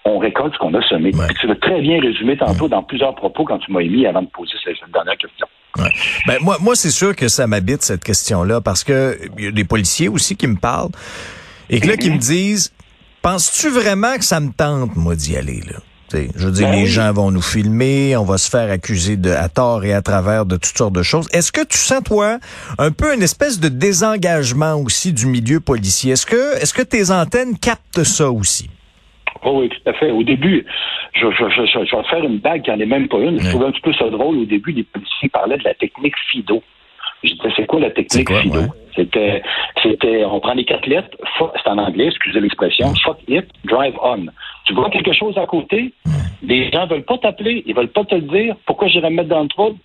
on 0.05 0.19
récolte 0.19 0.55
ce 0.55 0.59
qu'on 0.59 0.75
a 0.75 0.83
semé. 0.83 1.13
tu 1.41 1.47
l'as 1.47 1.55
très 1.57 1.81
bien 1.81 2.01
résumé 2.01 2.37
tantôt 2.37 2.69
dans 2.69 2.83
plusieurs 2.83 3.15
propos 3.15 3.45
quand 3.45 3.59
tu 3.59 3.73
m'as 3.73 3.81
émis 3.81 4.07
avant 4.07 4.23
de 4.23 4.29
poser 4.29 4.55
cette, 4.65 4.77
dernière 4.93 5.17
question. 5.17 5.47
Ben, 6.27 6.39
moi, 6.41 6.59
moi 6.61 6.77
c'est 6.77 6.91
sûr 6.91 7.17
que 7.17 7.29
ça 7.29 7.47
m'habite, 7.47 7.83
cette 7.83 8.05
question-là, 8.05 8.61
parce 8.61 8.85
que 8.85 9.19
y 9.39 9.47
a 9.47 9.51
des 9.51 9.65
policiers 9.65 10.09
aussi 10.09 10.37
qui 10.37 10.47
me 10.47 10.57
parlent 10.57 10.91
et 11.71 11.81
que 11.81 11.89
là, 11.89 11.97
qui 11.97 12.11
me 12.11 12.19
disent, 12.19 12.73
penses-tu 13.23 13.71
vraiment 13.71 14.17
que 14.17 14.25
ça 14.25 14.41
me 14.41 14.51
tente, 14.53 14.95
moi, 14.97 15.17
d'y 15.17 15.37
aller, 15.37 15.63
là? 15.67 15.79
je 16.37 16.47
veux 16.47 16.53
dire, 16.53 16.69
ben 16.69 16.75
les 16.75 16.87
gens 16.87 17.13
vont 17.13 17.31
nous 17.31 17.43
filmer, 17.43 18.17
on 18.17 18.25
va 18.25 18.39
se 18.39 18.51
faire 18.51 18.71
accuser 18.71 19.17
de 19.17 19.31
à 19.31 19.49
tort 19.49 19.85
et 19.85 19.93
à 19.93 20.03
travers 20.03 20.47
de 20.47 20.57
toutes 20.57 20.77
sortes 20.77 20.93
de 20.93 21.03
choses. 21.03 21.27
Est-ce 21.33 21.53
que 21.53 21.65
tu 21.65 21.79
sens 21.79 22.03
toi 22.05 22.39
un 22.79 22.91
peu 22.91 23.15
une 23.15 23.23
espèce 23.23 23.61
de 23.61 23.69
désengagement 23.69 24.75
aussi 24.75 25.13
du 25.13 25.27
milieu 25.27 25.61
policier? 25.61 26.13
Est-ce 26.13 26.27
que 26.27 26.57
est-ce 26.59 26.75
que 26.75 26.83
tes 26.83 27.11
antennes 27.11 27.59
captent 27.59 28.05
ça 28.05 28.31
aussi? 28.31 28.69
Oh 29.45 29.61
oui, 29.61 29.69
tout 29.69 29.91
à 29.91 29.93
fait. 29.93 30.11
Au 30.11 30.23
début, 30.23 30.65
je, 31.15 31.27
je, 31.31 31.49
je, 31.51 31.67
je 31.67 31.97
vais 31.97 32.03
faire 32.05 32.25
une 32.25 32.39
bague 32.39 32.63
qui 32.63 32.71
n'en 32.71 32.79
est 32.79 32.87
même 32.87 33.09
pas 33.09 33.19
une. 33.19 33.41
Je 33.41 33.49
trouvais 33.51 33.67
un 33.67 33.73
petit 33.73 33.81
peu 33.81 33.93
ça 33.95 34.09
drôle. 34.09 34.39
Au 34.39 34.45
début, 34.45 34.73
les 34.73 34.85
policiers 34.85 35.29
parlaient 35.29 35.59
de 35.59 35.65
la 35.65 35.75
technique 35.75 36.15
FIDO. 36.31 36.63
Je 37.25 37.35
disais, 37.35 37.53
c'est 37.57 37.67
quoi 37.67 37.81
la 37.81 37.91
technique 37.91 38.31
FIDO? 38.33 38.61
C'était, 38.95 39.43
c'était, 39.83 40.25
on 40.25 40.39
prend 40.41 40.53
les 40.53 40.67
quatre 40.67 40.87
lettres, 40.87 41.17
c'est 41.39 41.71
en 41.71 41.79
anglais, 41.79 42.09
excusez 42.09 42.41
l'expression, 42.41 42.93
fuck 43.03 43.17
it, 43.27 43.47
drive 43.65 43.95
on. 44.03 44.27
Tu 44.67 44.75
vois 44.75 44.91
quelque 44.91 45.15
chose 45.15 45.39
à 45.39 45.47
côté, 45.47 45.95
les 46.43 46.71
gens 46.71 46.87
veulent 46.87 47.05
pas 47.05 47.17
t'appeler, 47.17 47.63
ils 47.65 47.75
veulent 47.75 47.89
pas 47.89 48.05
te 48.05 48.15
le 48.15 48.21
dire, 48.21 48.55
pourquoi 48.67 48.89
j'irais 48.89 49.09
me 49.09 49.17
mettre 49.17 49.31
dans 49.31 49.45
le 49.45 49.49
trouble? 49.49 49.79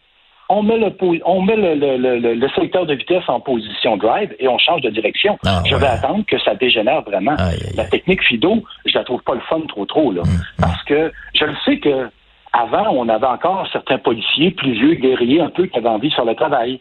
On 0.49 0.63
met 0.63 0.77
le, 0.77 0.95
on 1.25 1.41
met 1.41 1.57
le, 1.57 1.75
le, 1.75 2.33
le, 2.33 2.49
secteur 2.49 2.85
de 2.85 2.93
vitesse 2.93 3.27
en 3.27 3.41
position 3.41 3.97
drive 3.97 4.33
et 4.39 4.47
on 4.47 4.57
change 4.57 4.81
de 4.81 4.89
direction. 4.89 5.37
Ah, 5.45 5.61
je 5.69 5.75
vais 5.75 5.87
attendre 5.87 6.23
que 6.25 6.39
ça 6.39 6.55
dégénère 6.55 7.01
vraiment. 7.01 7.35
La 7.75 7.85
technique 7.85 8.23
FIDO, 8.23 8.63
je 8.85 8.97
la 8.97 9.03
trouve 9.03 9.21
pas 9.23 9.35
le 9.35 9.41
fun 9.41 9.59
trop 9.67 9.85
trop, 9.85 10.11
là. 10.13 10.21
Mm, 10.23 10.27
mm. 10.27 10.61
Parce 10.61 10.83
que 10.83 11.11
je 11.33 11.45
le 11.45 11.55
sais 11.65 11.79
que 11.79 12.09
avant, 12.53 12.89
on 12.91 13.09
avait 13.09 13.27
encore 13.27 13.67
certains 13.71 13.97
policiers 13.97 14.51
plus 14.51 14.71
vieux, 14.71 14.93
guerriers 14.95 15.41
un 15.41 15.49
peu, 15.49 15.65
qui 15.65 15.77
avaient 15.77 15.89
envie 15.89 16.11
sur 16.11 16.25
le 16.25 16.35
travail. 16.35 16.79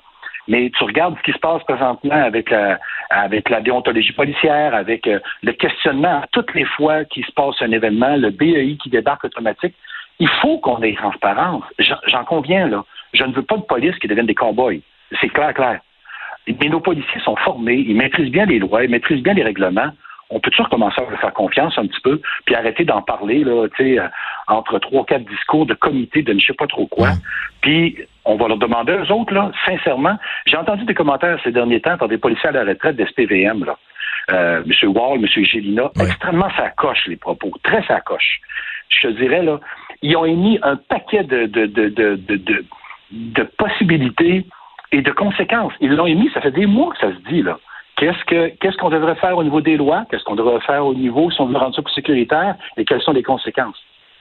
Mais 0.49 0.71
tu 0.77 0.85
regardes 0.85 1.17
ce 1.19 1.23
qui 1.23 1.33
se 1.33 1.39
passe 1.39 1.63
présentement 1.65 2.15
avec 2.15 2.51
la, 2.51 2.79
avec 3.11 3.51
la 3.51 3.61
déontologie 3.61 4.13
policière, 4.13 4.75
avec 4.75 5.07
euh, 5.09 5.19
le 5.43 5.53
questionnement 5.53 6.21
à 6.23 6.27
toutes 6.31 6.55
les 6.55 6.65
fois 6.65 7.05
qu'il 7.05 7.25
se 7.25 7.33
passe 7.33 7.57
un 7.61 7.73
événement, 7.73 8.17
le 8.17 8.31
BEI 8.31 8.77
qui 8.81 8.91
débarque 8.91 9.25
automatique. 9.25 9.75
Il 10.19 10.29
faut 10.41 10.59
qu'on 10.59 10.81
ait 10.83 10.95
transparence. 10.95 11.65
J'en 11.79 12.25
conviens, 12.25 12.69
là. 12.69 12.85
Je 13.17 13.25
ne 13.25 13.33
veux 13.33 13.43
pas 13.43 13.57
de 13.57 13.63
police 13.63 13.97
qui 13.99 14.09
devienne 14.09 14.27
des 14.27 14.35
cow-boys. 14.35 14.81
C'est 15.21 15.29
clair, 15.29 15.55
clair. 15.55 15.81
Mais 16.47 16.69
nos 16.69 16.81
policiers 16.81 17.21
sont 17.25 17.37
formés, 17.37 17.85
ils 17.87 17.97
maîtrisent 17.97 18.31
bien 18.31 18.47
les 18.47 18.59
lois, 18.59 18.85
ils 18.85 18.91
maîtrisent 18.91 19.23
bien 19.23 19.35
les 19.35 19.43
règlements. 19.43 19.91
On 20.31 20.41
peut 20.41 20.51
toujours 20.51 20.69
commencer 20.69 21.01
à 21.01 21.09
leur 21.09 21.21
faire 21.21 21.33
confiance 21.33 21.79
un 21.79 21.87
petit 21.87 22.01
peu, 22.01 22.21
puis 22.45 22.55
arrêter 22.55 22.85
d'en 22.85 23.01
parler 23.01 23.45
là, 23.45 23.69
tu 23.77 23.97
sais, 23.97 24.01
entre 24.49 24.79
trois, 24.81 25.05
quatre 25.05 25.25
discours 25.25 25.67
de 25.67 25.75
comité 25.75 26.23
de 26.23 26.33
ne 26.33 26.41
sais 26.41 26.55
pas 26.55 26.67
trop 26.67 26.87
quoi. 26.87 27.11
Puis 27.61 27.97
on 28.25 28.37
va 28.37 28.49
leur 28.49 28.59
demander 28.59 28.93
aux 28.93 29.13
autres, 29.13 29.33
là, 29.33 29.53
sincèrement. 29.65 30.17
J'ai 30.47 30.57
entendu 30.57 30.85
des 30.85 30.95
commentaires 30.95 31.39
ces 31.45 31.53
derniers 31.53 31.81
temps 31.81 31.97
par 31.97 32.09
des 32.09 32.19
policiers 32.19 32.49
à 32.49 32.53
la 32.53 32.65
retraite 32.65 32.97
de 32.97 33.05
SPVM, 33.07 33.65
là. 33.65 33.77
Euh, 34.33 34.65
M. 34.65 34.91
Wall, 34.91 35.21
M. 35.21 35.45
Gélina, 35.45 35.91
extrêmement 36.01 36.51
sacoche 36.57 37.07
les 37.07 37.17
propos, 37.17 37.53
très 37.63 37.85
sacoche. 37.85 38.41
Je 38.89 39.09
te 39.09 39.13
dirais, 39.13 39.43
là, 39.43 39.61
ils 40.03 40.17
ont 40.17 40.25
émis 40.25 40.59
un 40.63 40.77
paquet 40.77 41.23
de, 41.23 41.47
de, 41.47 41.67
de, 41.67 41.89
de, 41.89 42.17
de, 42.17 42.65
de 43.11 43.43
possibilités 43.43 44.47
et 44.93 45.03
de 45.03 45.11
conséquences. 45.11 45.73
Ils 45.81 45.95
l'ont 45.95 46.07
émis, 46.07 46.31
ça 46.33 46.41
fait 46.41 46.51
des 46.51 46.67
mois 46.67 46.93
que 46.93 46.99
ça 46.99 47.13
se 47.13 47.29
dit, 47.31 47.43
là. 47.43 47.59
Qu'est-ce 47.97 48.25
que 48.27 48.49
qu'est-ce 48.61 48.77
qu'on 48.77 48.91
devrait 48.91 49.17
faire 49.17 49.39
au 49.39 49.43
niveau 49.43 49.63
des 49.63 49.79
lois? 49.79 50.05
Qu'est-ce 50.11 50.25
qu'on 50.25 50.37
devrait 50.37 50.61
faire 50.61 50.85
au 50.85 50.95
niveau 50.95 51.31
si 51.31 51.41
on 51.41 51.47
veut 51.47 51.57
rendre 51.57 51.75
ça 51.75 51.81
plus 51.81 51.95
sécuritaire? 51.95 52.57
Et 52.77 52.85
quelles 52.85 53.01
sont 53.01 53.13
les 53.13 53.23
conséquences? 53.23 53.77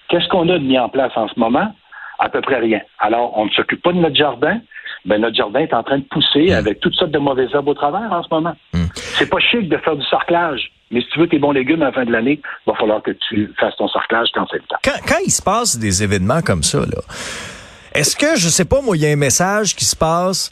Qu'est-ce 0.07 0.29
qu'on 0.29 0.47
a 0.47 0.57
mis 0.59 0.79
en 0.79 0.87
place 0.87 1.11
en 1.15 1.27
ce 1.27 1.37
moment? 1.37 1.75
À 2.19 2.29
peu 2.29 2.39
près 2.39 2.59
rien. 2.59 2.79
Alors, 2.99 3.37
on 3.37 3.45
ne 3.45 3.49
s'occupe 3.49 3.81
pas 3.81 3.91
de 3.91 3.97
notre 3.97 4.15
jardin. 4.15 4.59
Ben, 5.03 5.19
notre 5.19 5.35
jardin 5.35 5.59
est 5.59 5.73
en 5.73 5.83
train 5.83 5.97
de 5.97 6.05
pousser 6.05 6.51
mm. 6.51 6.53
avec 6.53 6.79
toutes 6.79 6.93
sortes 6.93 7.11
de 7.11 7.19
mauvaises 7.19 7.49
herbes 7.53 7.67
au 7.67 7.73
travers 7.73 8.09
en 8.13 8.23
ce 8.23 8.29
moment. 8.31 8.55
Mm. 8.73 8.85
C'est 8.95 9.29
pas 9.29 9.39
chic 9.39 9.67
de 9.67 9.77
faire 9.77 9.97
du 9.97 10.05
sarclage. 10.05 10.71
Mais 10.91 11.01
si 11.01 11.07
tu 11.09 11.19
veux 11.19 11.27
tes 11.27 11.39
bons 11.39 11.51
légumes 11.51 11.81
à 11.81 11.85
la 11.85 11.91
fin 11.91 12.05
de 12.05 12.11
l'année, 12.11 12.39
il 12.41 12.71
va 12.71 12.77
falloir 12.77 13.01
que 13.01 13.11
tu 13.11 13.51
fasses 13.59 13.75
ton 13.75 13.89
sarclage 13.89 14.29
quand 14.33 14.47
c'est 14.49 14.57
le 14.57 14.63
temps. 14.63 14.77
Quand, 14.83 14.99
quand 15.05 15.19
il 15.25 15.31
se 15.31 15.41
passe 15.41 15.77
des 15.77 16.01
événements 16.01 16.41
comme 16.41 16.63
ça, 16.63 16.79
là, 16.79 17.01
est-ce 17.95 18.15
que, 18.15 18.35
je 18.35 18.49
sais 18.49 18.65
pas, 18.65 18.81
moi, 18.81 18.97
il 18.97 19.03
y 19.03 19.05
a 19.05 19.09
un 19.09 19.15
message 19.15 19.75
qui 19.75 19.85
se 19.85 19.95
passe 19.95 20.51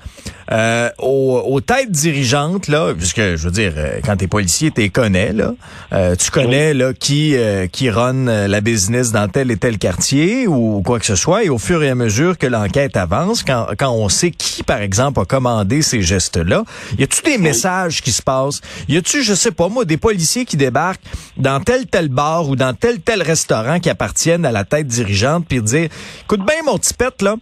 euh, 0.52 0.90
aux, 1.00 1.62
têtes 1.62 1.92
dirigeantes, 1.92 2.68
là, 2.68 2.94
puisque, 2.94 3.20
je 3.20 3.38
veux 3.38 3.52
dire, 3.52 3.74
euh, 3.78 4.00
quand 4.06 4.18
t'es 4.18 4.28
policier, 4.28 4.72
t'es 4.72 4.90
connais, 4.90 5.32
là. 5.32 5.54
Euh, 5.94 6.16
tu 6.16 6.32
connais, 6.32 6.74
là, 6.74 6.94
qui, 6.94 7.36
qui 7.72 7.90
run 7.90 8.26
la 8.48 8.62
business 8.62 9.12
dans 9.12 9.28
tel 9.28 9.52
et 9.52 9.58
tel 9.58 9.78
quartier 9.78 10.48
ou 10.48 10.82
quoi 10.86 11.00
que 11.00 11.06
ce 11.06 11.16
soit. 11.16 11.44
Et 11.44 11.50
au 11.50 11.58
fur 11.58 11.84
et 11.84 11.90
à 11.90 11.96
mesure 11.96 12.38
que 12.38 12.48
l'enquête 12.48 12.98
avance, 12.98 13.44
quand, 13.44 13.68
quand 13.78 13.92
on 13.92 14.10
sait 14.10 14.32
qui, 14.32 14.64
par 14.64 14.82
exemple, 14.82 15.20
a 15.20 15.26
commandé 15.26 15.82
ces 15.82 16.02
gestes-là, 16.02 16.64
y 16.98 17.04
a-tu 17.04 17.22
des 17.24 17.38
messages 17.38 18.02
qui 18.02 18.12
se 18.12 18.22
passent? 18.22 18.62
Y 18.88 18.98
a-tu, 18.98 19.24
je 19.24 19.34
sais 19.34 19.52
pas, 19.52 19.70
moi, 19.70 19.86
des 19.86 19.98
policiers 19.98 20.46
qui 20.46 20.58
débarquent 20.58 21.02
dans 21.38 21.60
tel 21.62 21.88
tel 21.88 22.10
bar 22.10 22.50
ou 22.50 22.56
dans 22.56 22.74
tel 22.74 23.00
tel 23.00 23.22
restaurant 23.22 23.80
qui 23.80 23.90
appartiennent 23.90 24.46
à 24.46 24.52
la 24.52 24.64
tête 24.64 24.88
dirigeante 24.88 25.46
puis 25.48 25.62
dire, 25.62 25.90
écoute 26.24 26.46
bien, 26.46 26.64
mon 26.66 26.78
petit 26.78 26.94
pète, 26.94 27.22
là, 27.22 27.33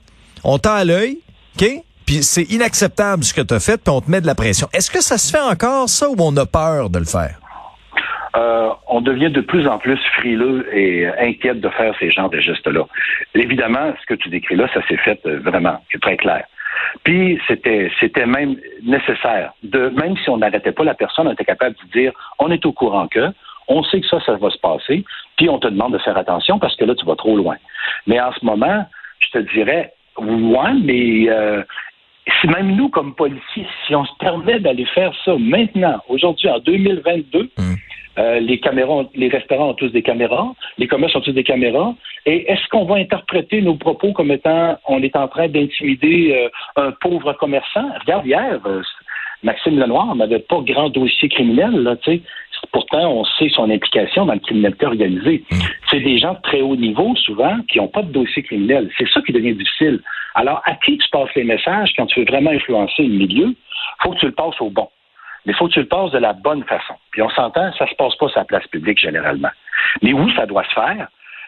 on 0.43 0.57
t'a 0.57 0.73
à 0.73 0.83
l'œil, 0.83 1.19
OK? 1.55 1.67
Puis 2.05 2.23
c'est 2.23 2.43
inacceptable 2.51 3.23
ce 3.23 3.33
que 3.33 3.41
tu 3.41 3.53
as 3.53 3.59
fait, 3.59 3.81
puis 3.81 3.93
on 3.93 4.01
te 4.01 4.09
met 4.09 4.21
de 4.21 4.27
la 4.27 4.35
pression. 4.35 4.67
Est-ce 4.73 4.91
que 4.91 5.01
ça 5.01 5.17
se 5.17 5.31
fait 5.31 5.41
encore, 5.41 5.87
ça, 5.87 6.09
ou 6.09 6.15
on 6.19 6.35
a 6.37 6.45
peur 6.45 6.89
de 6.89 6.99
le 6.99 7.05
faire? 7.05 7.37
Euh, 8.35 8.69
on 8.87 9.01
devient 9.01 9.29
de 9.29 9.41
plus 9.41 9.67
en 9.67 9.77
plus 9.77 9.99
frileux 10.17 10.67
et 10.73 11.07
inquiète 11.07 11.59
de 11.59 11.69
faire 11.69 11.93
ces 11.99 12.11
genres 12.11 12.29
de 12.29 12.39
gestes-là. 12.39 12.85
Évidemment, 13.35 13.93
ce 14.01 14.05
que 14.05 14.13
tu 14.13 14.29
décris 14.29 14.55
là, 14.55 14.67
ça 14.73 14.85
s'est 14.87 14.97
fait 14.97 15.19
euh, 15.25 15.39
vraiment, 15.43 15.81
c'est 15.91 16.01
très 16.01 16.17
clair. 16.17 16.45
Puis 17.03 17.39
c'était 17.47 18.25
même 18.25 18.55
nécessaire. 18.83 19.53
Même 19.63 20.15
si 20.23 20.29
on 20.29 20.37
n'arrêtait 20.37 20.71
pas 20.71 20.83
la 20.83 20.93
personne, 20.93 21.27
on 21.27 21.33
était 21.33 21.45
capable 21.45 21.75
de 21.75 21.99
dire 21.99 22.11
on 22.39 22.49
est 22.51 22.65
au 22.65 22.71
courant 22.71 23.07
que, 23.07 23.31
on 23.67 23.83
sait 23.83 24.01
que 24.01 24.07
ça, 24.07 24.19
ça 24.25 24.35
va 24.35 24.49
se 24.49 24.57
passer, 24.57 25.05
puis 25.37 25.49
on 25.49 25.59
te 25.59 25.67
demande 25.67 25.93
de 25.93 25.99
faire 25.99 26.17
attention 26.17 26.59
parce 26.59 26.75
que 26.75 26.85
là, 26.85 26.95
tu 26.95 27.05
vas 27.05 27.15
trop 27.15 27.35
loin. 27.37 27.55
Mais 28.07 28.19
en 28.19 28.33
ce 28.33 28.43
moment, 28.45 28.85
je 29.19 29.39
te 29.39 29.53
dirais, 29.53 29.93
oui, 30.21 30.81
mais 30.83 31.29
euh, 31.29 31.63
si 32.39 32.47
même 32.47 32.75
nous, 32.75 32.89
comme 32.89 33.15
policiers, 33.15 33.65
si 33.85 33.95
on 33.95 34.05
se 34.05 34.15
permet 34.19 34.59
d'aller 34.59 34.85
faire 34.85 35.13
ça 35.25 35.35
maintenant, 35.37 35.99
aujourd'hui, 36.09 36.49
en 36.49 36.59
2022, 36.59 37.43
mm. 37.43 37.75
euh, 38.19 38.39
les 38.39 38.59
caméras, 38.59 39.05
les 39.15 39.29
restaurants 39.29 39.69
ont 39.69 39.73
tous 39.73 39.89
des 39.89 40.03
caméras, 40.03 40.53
les 40.77 40.87
commerces 40.87 41.15
ont 41.15 41.21
tous 41.21 41.31
des 41.31 41.43
caméras, 41.43 41.95
et 42.25 42.51
est-ce 42.51 42.67
qu'on 42.69 42.85
va 42.85 42.95
interpréter 42.95 43.61
nos 43.61 43.75
propos 43.75 44.13
comme 44.13 44.31
étant 44.31 44.77
on 44.87 45.01
est 45.01 45.15
en 45.15 45.27
train 45.27 45.47
d'intimider 45.47 46.35
euh, 46.35 46.49
un 46.83 46.91
pauvre 46.91 47.33
commerçant? 47.33 47.89
Regarde, 48.01 48.25
hier, 48.25 48.59
Maxime 49.43 49.79
Lenoir 49.79 50.15
n'avait 50.15 50.39
pas 50.39 50.61
grand 50.61 50.89
dossier 50.89 51.29
criminel, 51.29 51.71
là, 51.83 51.95
tu 51.95 52.11
sais. 52.11 52.21
Pourtant, 52.71 53.11
on 53.11 53.25
sait 53.25 53.49
son 53.49 53.69
implication 53.69 54.25
dans 54.25 54.33
le 54.33 54.39
criminalité 54.39 54.85
organisée. 54.85 55.43
Mm. 55.51 55.55
C'est 55.89 55.99
des 55.99 56.17
gens 56.19 56.33
de 56.33 56.41
très 56.41 56.61
haut 56.61 56.75
niveau, 56.75 57.15
souvent, 57.17 57.57
qui 57.69 57.79
n'ont 57.79 57.87
pas 57.87 58.01
de 58.01 58.11
dossier 58.11 58.43
criminel. 58.43 58.89
C'est 58.97 59.09
ça 59.09 59.21
qui 59.21 59.33
devient 59.33 59.53
difficile. 59.53 60.01
Alors, 60.35 60.61
à 60.65 60.75
qui 60.75 60.97
tu 60.97 61.09
passes 61.09 61.33
les 61.35 61.43
messages 61.43 61.91
quand 61.97 62.05
tu 62.05 62.19
veux 62.19 62.25
vraiment 62.25 62.51
influencer 62.51 63.03
le 63.03 63.17
milieu? 63.17 63.55
faut 64.01 64.11
que 64.11 64.19
tu 64.19 64.25
le 64.25 64.31
passes 64.31 64.59
au 64.59 64.69
bon. 64.69 64.89
Mais 65.45 65.53
il 65.53 65.55
faut 65.55 65.67
que 65.67 65.73
tu 65.73 65.79
le 65.79 65.87
passes 65.87 66.11
de 66.11 66.19
la 66.19 66.33
bonne 66.33 66.63
façon. 66.63 66.93
Puis 67.11 67.21
on 67.21 67.29
s'entend, 67.29 67.71
ça 67.73 67.87
se 67.87 67.95
passe 67.95 68.15
pas 68.15 68.27
sur 68.29 68.39
la 68.39 68.45
place 68.45 68.65
publique 68.67 68.99
généralement. 68.99 69.49
Mais 70.01 70.13
oui, 70.13 70.31
ça 70.35 70.45
doit 70.45 70.63
se 70.65 70.73
faire. 70.73 71.07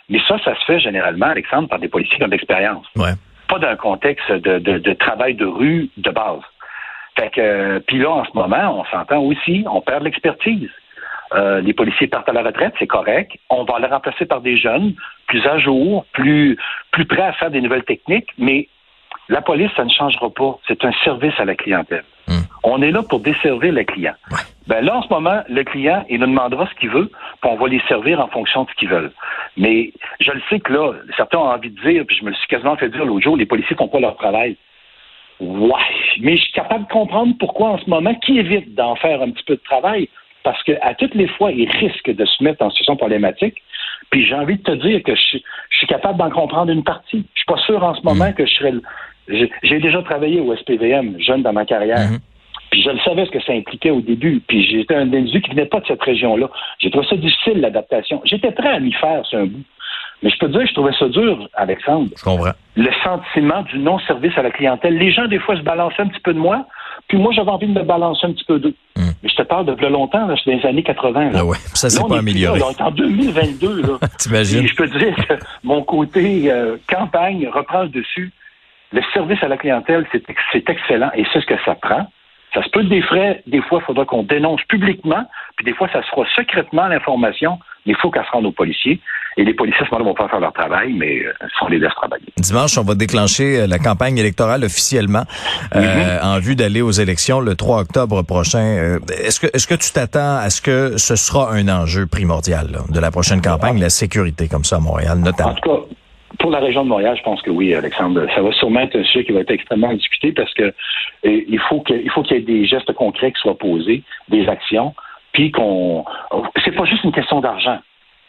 Mais 0.10 0.20
ça, 0.28 0.38
ça 0.44 0.56
se 0.56 0.66
fait 0.66 0.80
généralement, 0.80 1.28
Alexandre, 1.28 1.70
par 1.70 1.80
des 1.80 1.88
policiers 1.88 2.18
qui 2.18 2.24
ont 2.24 2.28
de 2.28 2.32
l'expérience. 2.32 2.86
Pas 3.48 3.60
dans 3.60 3.68
un 3.68 3.76
contexte 3.76 4.32
de, 4.32 4.60
de, 4.60 4.94
travail 4.94 5.36
de 5.36 5.46
rue 5.46 5.90
de 5.98 6.10
base. 6.10 6.42
Fait 7.18 7.30
que, 7.30 7.80
puis 7.80 8.00
là, 8.00 8.10
en 8.10 8.26
ce 8.26 8.32
moment, 8.34 8.80
on 8.80 8.86
s'entend 8.86 9.20
aussi, 9.20 9.64
on 9.70 9.82
perd 9.82 10.04
l'expertise. 10.04 10.70
Euh, 11.34 11.62
les 11.62 11.74
policiers 11.74 12.08
partent 12.08 12.30
à 12.30 12.34
la 12.34 12.44
retraite, 12.44 12.74
c'est 12.78 12.88
correct. 12.88 13.32
On 13.50 13.64
va 13.64 13.80
les 13.80 13.88
remplacer 13.88 14.26
par 14.26 14.42
des 14.42 14.58
jeunes 14.58 14.94
plus 15.28 15.46
à 15.48 15.58
jour, 15.58 16.06
plus, 16.14 16.58
plus 16.92 17.06
prêts 17.06 17.24
à 17.24 17.34
faire 17.34 17.50
des 17.50 17.62
nouvelles 17.62 17.86
techniques, 17.86 18.30
mais 18.38 18.68
la 19.30 19.42
police, 19.42 19.72
ça 19.76 19.84
ne 19.84 19.90
changera 19.90 20.30
pas. 20.30 20.60
C'est 20.68 20.84
un 20.86 20.92
service 21.04 21.34
à 21.40 21.46
la 21.46 21.56
clientèle. 21.56 22.04
Hmm. 22.28 22.42
On 22.64 22.82
est 22.82 22.92
là 22.92 23.04
pour 23.04 23.20
desservir 23.20 23.74
le 23.74 23.84
client. 23.84 24.14
Ben 24.68 24.82
là, 24.82 24.98
en 24.98 25.02
ce 25.02 25.10
moment, 25.10 25.42
le 25.50 25.64
client, 25.64 26.06
il 26.10 26.20
nous 26.20 26.28
demandera 26.28 26.68
ce 26.68 26.80
qu'il 26.80 26.90
veut, 26.90 27.10
puis 27.42 27.52
on 27.52 27.56
va 27.56 27.68
les 27.68 27.82
servir 27.88 28.22
en 28.22 28.28
fonction 28.28 28.64
de 28.64 28.70
ce 28.70 28.76
qu'ils 28.76 28.90
veulent. 28.90 29.12
Mais 29.58 29.92
je 30.22 30.32
le 30.32 30.42
sais 30.50 30.60
que 30.60 30.72
là, 30.72 30.94
certains 31.18 31.40
ont 31.40 31.50
envie 31.50 31.70
de 31.70 31.82
dire, 31.82 32.06
puis 32.08 32.16
je 32.16 32.24
me 32.24 32.30
le 32.30 32.36
suis 32.36 32.48
quasiment 32.48 32.78
fait 32.78 32.90
dire 32.90 33.04
l'autre 33.04 33.24
jour, 33.24 33.36
les 33.36 33.46
policiers 33.46 33.76
font 33.76 33.90
pas 33.90 34.00
leur 34.00 34.16
travail. 34.16 34.56
Ouais, 35.40 35.76
mais 36.22 36.38
je 36.38 36.44
suis 36.44 36.54
capable 36.54 36.86
de 36.86 36.92
comprendre 36.92 37.34
pourquoi 37.38 37.70
en 37.72 37.78
ce 37.78 37.90
moment, 37.90 38.16
qui 38.16 38.40
évite 38.40 38.74
d'en 38.76 38.96
faire 38.96 39.22
un 39.22 39.32
petit 39.32 39.44
peu 39.44 39.56
de 39.56 39.62
travail, 39.64 40.08
parce 40.44 40.62
qu'à 40.64 40.94
toutes 40.96 41.16
les 41.16 41.28
fois, 41.28 41.52
il 41.52 41.70
risque 41.70 42.14
de 42.14 42.26
se 42.26 42.44
mettre 42.44 42.64
en 42.64 42.70
situation 42.70 42.96
problématique. 42.96 43.56
Puis 44.10 44.26
j'ai 44.26 44.36
envie 44.36 44.58
de 44.58 44.64
te 44.64 44.72
dire 44.72 45.02
que 45.04 45.16
je, 45.16 45.38
suis 45.78 45.88
capable 45.88 46.20
d'en 46.20 46.30
comprendre 46.30 46.72
une 46.72 46.84
partie. 46.84 47.26
Je 47.34 47.40
suis 47.40 47.46
pas 47.48 47.58
sûr 47.66 47.84
en 47.84 47.96
ce 47.96 48.02
moment 48.04 48.30
mm. 48.30 48.34
que 48.34 48.46
je 48.46 48.54
serais. 48.54 48.74
J'ai 49.28 49.80
déjà 49.80 50.02
travaillé 50.04 50.40
au 50.40 50.56
SPVM, 50.56 51.20
jeune 51.20 51.42
dans 51.42 51.54
ma 51.54 51.66
carrière. 51.66 51.98
Mm-hmm. 51.98 52.20
Puis 52.72 52.84
je 52.84 52.90
le 52.90 53.00
savais 53.00 53.26
ce 53.26 53.32
que 53.32 53.42
ça 53.42 53.54
impliquait 53.54 53.92
au 53.92 54.02
début. 54.02 54.42
Puis 54.48 54.68
j'étais 54.70 54.96
un 54.96 55.12
individu 55.14 55.42
qui 55.42 55.52
venait 55.52 55.66
pas 55.66 55.80
de 55.80 55.86
cette 55.88 56.02
région-là. 56.02 56.50
J'ai 56.80 56.92
trouvé 56.92 57.08
ça 57.08 57.16
difficile, 57.16 57.62
l'adaptation. 57.62 58.22
J'étais 58.26 58.52
prêt 58.52 58.70
à 58.70 58.80
m'y 58.80 58.94
faire 58.94 59.26
sur 59.26 59.40
un 59.40 59.46
bout. 59.46 59.64
Mais 60.24 60.30
je 60.30 60.38
peux 60.38 60.48
te 60.48 60.58
dire, 60.58 60.66
je 60.66 60.74
trouvais 60.74 60.94
ça 60.98 61.08
dur, 61.10 61.50
Alexandre. 61.54 62.10
Je 62.18 62.24
comprends. 62.24 62.52
Le 62.76 62.90
sentiment 63.04 63.62
du 63.64 63.78
non-service 63.78 64.38
à 64.38 64.42
la 64.42 64.52
clientèle. 64.52 64.98
Les 64.98 65.12
gens, 65.12 65.28
des 65.28 65.40
fois, 65.40 65.56
se 65.58 65.62
balançaient 65.62 66.02
un 66.02 66.08
petit 66.08 66.22
peu 66.22 66.34
de 66.34 66.40
moi. 66.40 66.66
Puis 67.08 67.18
moi, 67.18 67.32
j'avais 67.34 67.52
envie 67.52 67.68
de 67.68 67.74
me 67.74 67.84
balancer 67.84 68.26
un 68.26 68.32
petit 68.32 68.46
peu 68.46 68.58
d'eux. 68.58 68.74
Hmm. 68.96 69.12
Parle 69.54 69.76
de 69.76 69.86
longtemps, 69.86 70.26
là, 70.26 70.34
c'est 70.44 70.52
les 70.52 70.66
années 70.66 70.82
80. 70.82 71.30
Là. 71.30 71.40
Ah 71.42 71.46
ouais, 71.46 71.58
ça 71.76 71.88
s'est 71.88 72.02
pas 72.02 72.18
amélioré. 72.18 72.60
on 72.64 72.72
est 72.72 72.82
en 72.82 72.90
2022. 72.90 73.84
Là. 73.84 74.00
T'imagines? 74.18 74.64
Et 74.64 74.68
je 74.68 74.76
peux 74.76 74.90
te 74.90 74.98
dire 74.98 75.16
que 75.28 75.36
mon 75.64 75.84
côté 75.84 76.52
euh, 76.52 76.78
campagne 76.90 77.48
reprend 77.48 77.84
le 77.84 77.90
dessus. 77.90 78.32
Le 78.94 79.04
service 79.14 79.38
à 79.44 79.48
la 79.48 79.58
clientèle, 79.58 80.08
c'est 80.12 80.68
excellent 80.68 81.12
et 81.14 81.24
c'est 81.32 81.40
ce 81.40 81.46
que 81.46 81.54
ça 81.66 81.76
prend. 81.76 82.08
Ça 82.56 82.64
se 82.64 82.70
peut 82.70 82.84
des 82.84 83.04
frais. 83.04 83.44
Des 83.46 83.62
fois, 83.62 83.78
il 83.84 83.86
faudra 83.86 84.06
qu'on 84.06 84.24
dénonce 84.24 84.62
publiquement, 84.64 85.24
puis 85.56 85.66
des 85.66 85.74
fois, 85.76 85.88
ça 85.94 86.02
sera 86.02 86.26
secrètement 86.36 86.88
l'information, 86.88 87.60
mais 87.86 87.94
il 87.94 87.98
faut 87.98 88.10
qu'elle 88.10 88.26
se 88.26 88.32
rende 88.32 88.48
aux 88.48 88.52
policiers. 88.52 89.00
Et 89.38 89.44
les 89.44 89.54
policiers, 89.54 89.82
à 89.82 89.86
ce 89.86 89.92
moment-là, 89.92 90.10
vont 90.10 90.16
pas 90.16 90.28
faire 90.28 90.40
leur 90.40 90.54
travail, 90.54 90.94
mais 90.94 91.24
euh, 91.24 91.34
on 91.62 91.68
les 91.68 91.80
laisse 91.80 91.94
travailler. 91.96 92.26
Dimanche, 92.38 92.78
on 92.78 92.84
va 92.84 92.96
déclencher 92.96 93.62
euh, 93.62 93.68
la 93.68 93.80
campagne 93.80 94.18
électorale 94.18 94.64
officiellement 94.64 95.24
euh, 95.76 95.80
mm-hmm. 95.80 96.26
en 96.26 96.40
vue 96.40 96.56
d'aller 96.56 96.82
aux 96.82 96.92
élections 96.92 97.40
le 97.40 97.56
3 97.56 97.82
octobre 97.82 98.22
prochain. 98.24 99.00
Est-ce 99.26 99.40
que, 99.40 99.48
est-ce 99.48 99.68
que 99.68 99.76
tu 99.76 99.92
t'attends 99.92 100.38
à 100.38 100.50
ce 100.50 100.62
que 100.62 100.98
ce 100.98 101.16
sera 101.16 101.52
un 101.52 101.68
enjeu 101.68 102.06
primordial 102.06 102.68
de 102.90 103.00
la 103.00 103.12
prochaine 103.12 103.42
campagne, 103.42 103.80
la 103.80 103.90
sécurité 103.90 104.48
comme 104.48 104.64
ça 104.64 104.78
à 104.78 104.80
Montréal, 104.80 105.20
notamment? 105.20 105.52
En 105.52 105.56
tout 105.56 105.70
cas, 105.70 105.86
pour 106.40 106.52
la 106.52 106.60
région 106.60 106.84
de 106.84 106.90
Montréal, 106.90 107.16
je 107.18 107.24
pense 107.24 107.42
que 107.42 107.50
oui, 107.50 107.74
Alexandre. 107.74 108.26
Ça 108.36 108.42
va 108.42 108.52
sûrement 108.54 108.82
être 108.82 108.98
un 108.98 109.04
sujet 109.04 109.24
qui 109.26 109.32
va 109.32 109.42
être 109.42 109.52
extrêmement 109.52 109.94
discuté 109.94 110.32
parce 110.32 110.54
que 110.54 110.74
il 111.24 111.60
faut 111.70 111.82
qu'il 111.82 112.10
faut 112.12 112.22
qu'il 112.24 112.38
y 112.38 112.40
ait 112.40 112.44
des 112.44 112.66
gestes 112.66 112.92
concrets 112.94 113.32
qui 113.32 113.42
soient 113.42 113.58
posés, 113.58 114.04
des 114.30 114.48
actions, 114.48 114.94
puis 115.32 115.52
qu'on. 115.52 116.06
C'est 116.64 116.76
pas 116.76 116.86
juste 116.86 117.04
une 117.04 117.12
question 117.12 117.40
d'argent 117.40 117.80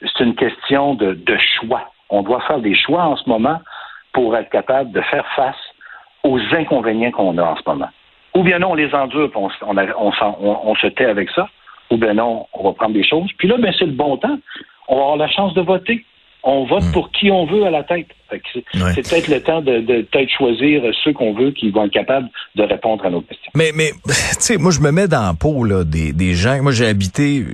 c'est 0.00 0.24
une 0.24 0.34
question 0.34 0.94
de, 0.94 1.16
choix. 1.58 1.90
On 2.10 2.22
doit 2.22 2.40
faire 2.42 2.60
des 2.60 2.74
choix 2.74 3.04
en 3.04 3.16
ce 3.16 3.28
moment 3.28 3.60
pour 4.12 4.36
être 4.36 4.50
capable 4.50 4.92
de 4.92 5.00
faire 5.00 5.26
face 5.34 5.56
aux 6.22 6.38
inconvénients 6.54 7.10
qu'on 7.10 7.36
a 7.38 7.42
en 7.42 7.56
ce 7.56 7.62
moment. 7.66 7.88
Ou 8.34 8.42
bien 8.42 8.58
non, 8.58 8.72
on 8.72 8.74
les 8.74 8.92
endure, 8.94 9.30
on, 9.34 9.48
on, 9.66 10.74
se 10.74 10.86
tait 10.88 11.04
avec 11.04 11.30
ça, 11.30 11.48
ou 11.90 11.96
bien 11.96 12.14
non, 12.14 12.46
on 12.52 12.64
va 12.64 12.72
prendre 12.72 12.94
des 12.94 13.04
choses. 13.04 13.30
Puis 13.38 13.48
là, 13.48 13.56
ben, 13.58 13.72
c'est 13.78 13.86
le 13.86 13.92
bon 13.92 14.16
temps. 14.16 14.38
On 14.88 14.96
va 14.96 15.02
avoir 15.02 15.16
la 15.16 15.28
chance 15.28 15.54
de 15.54 15.60
voter. 15.60 16.04
On 16.46 16.66
vote 16.66 16.84
hmm. 16.84 16.92
pour 16.92 17.10
qui 17.10 17.30
on 17.30 17.46
veut 17.46 17.64
à 17.64 17.70
la 17.70 17.82
tête. 17.82 18.08
C'est 18.54 19.08
peut-être 19.08 19.28
le 19.28 19.40
temps 19.40 19.60
de, 19.60 19.80
de 19.80 20.02
peut-être 20.02 20.30
choisir 20.36 20.82
ceux 21.02 21.12
qu'on 21.12 21.34
veut 21.34 21.52
qui 21.52 21.70
vont 21.70 21.86
être 21.86 21.92
capables 21.92 22.28
de 22.54 22.62
répondre 22.62 23.04
à 23.04 23.10
nos 23.10 23.20
questions. 23.20 23.50
Mais, 23.54 23.70
mais 23.74 23.92
tu 24.06 24.14
sais, 24.38 24.56
moi, 24.56 24.70
je 24.70 24.80
me 24.80 24.90
mets 24.90 25.08
dans 25.08 25.26
la 25.26 25.34
peau 25.34 25.64
là, 25.64 25.84
des, 25.84 26.12
des 26.12 26.34
gens. 26.34 26.60
Moi, 26.62 26.72
j'ai 26.72 26.86
habité 26.86 27.44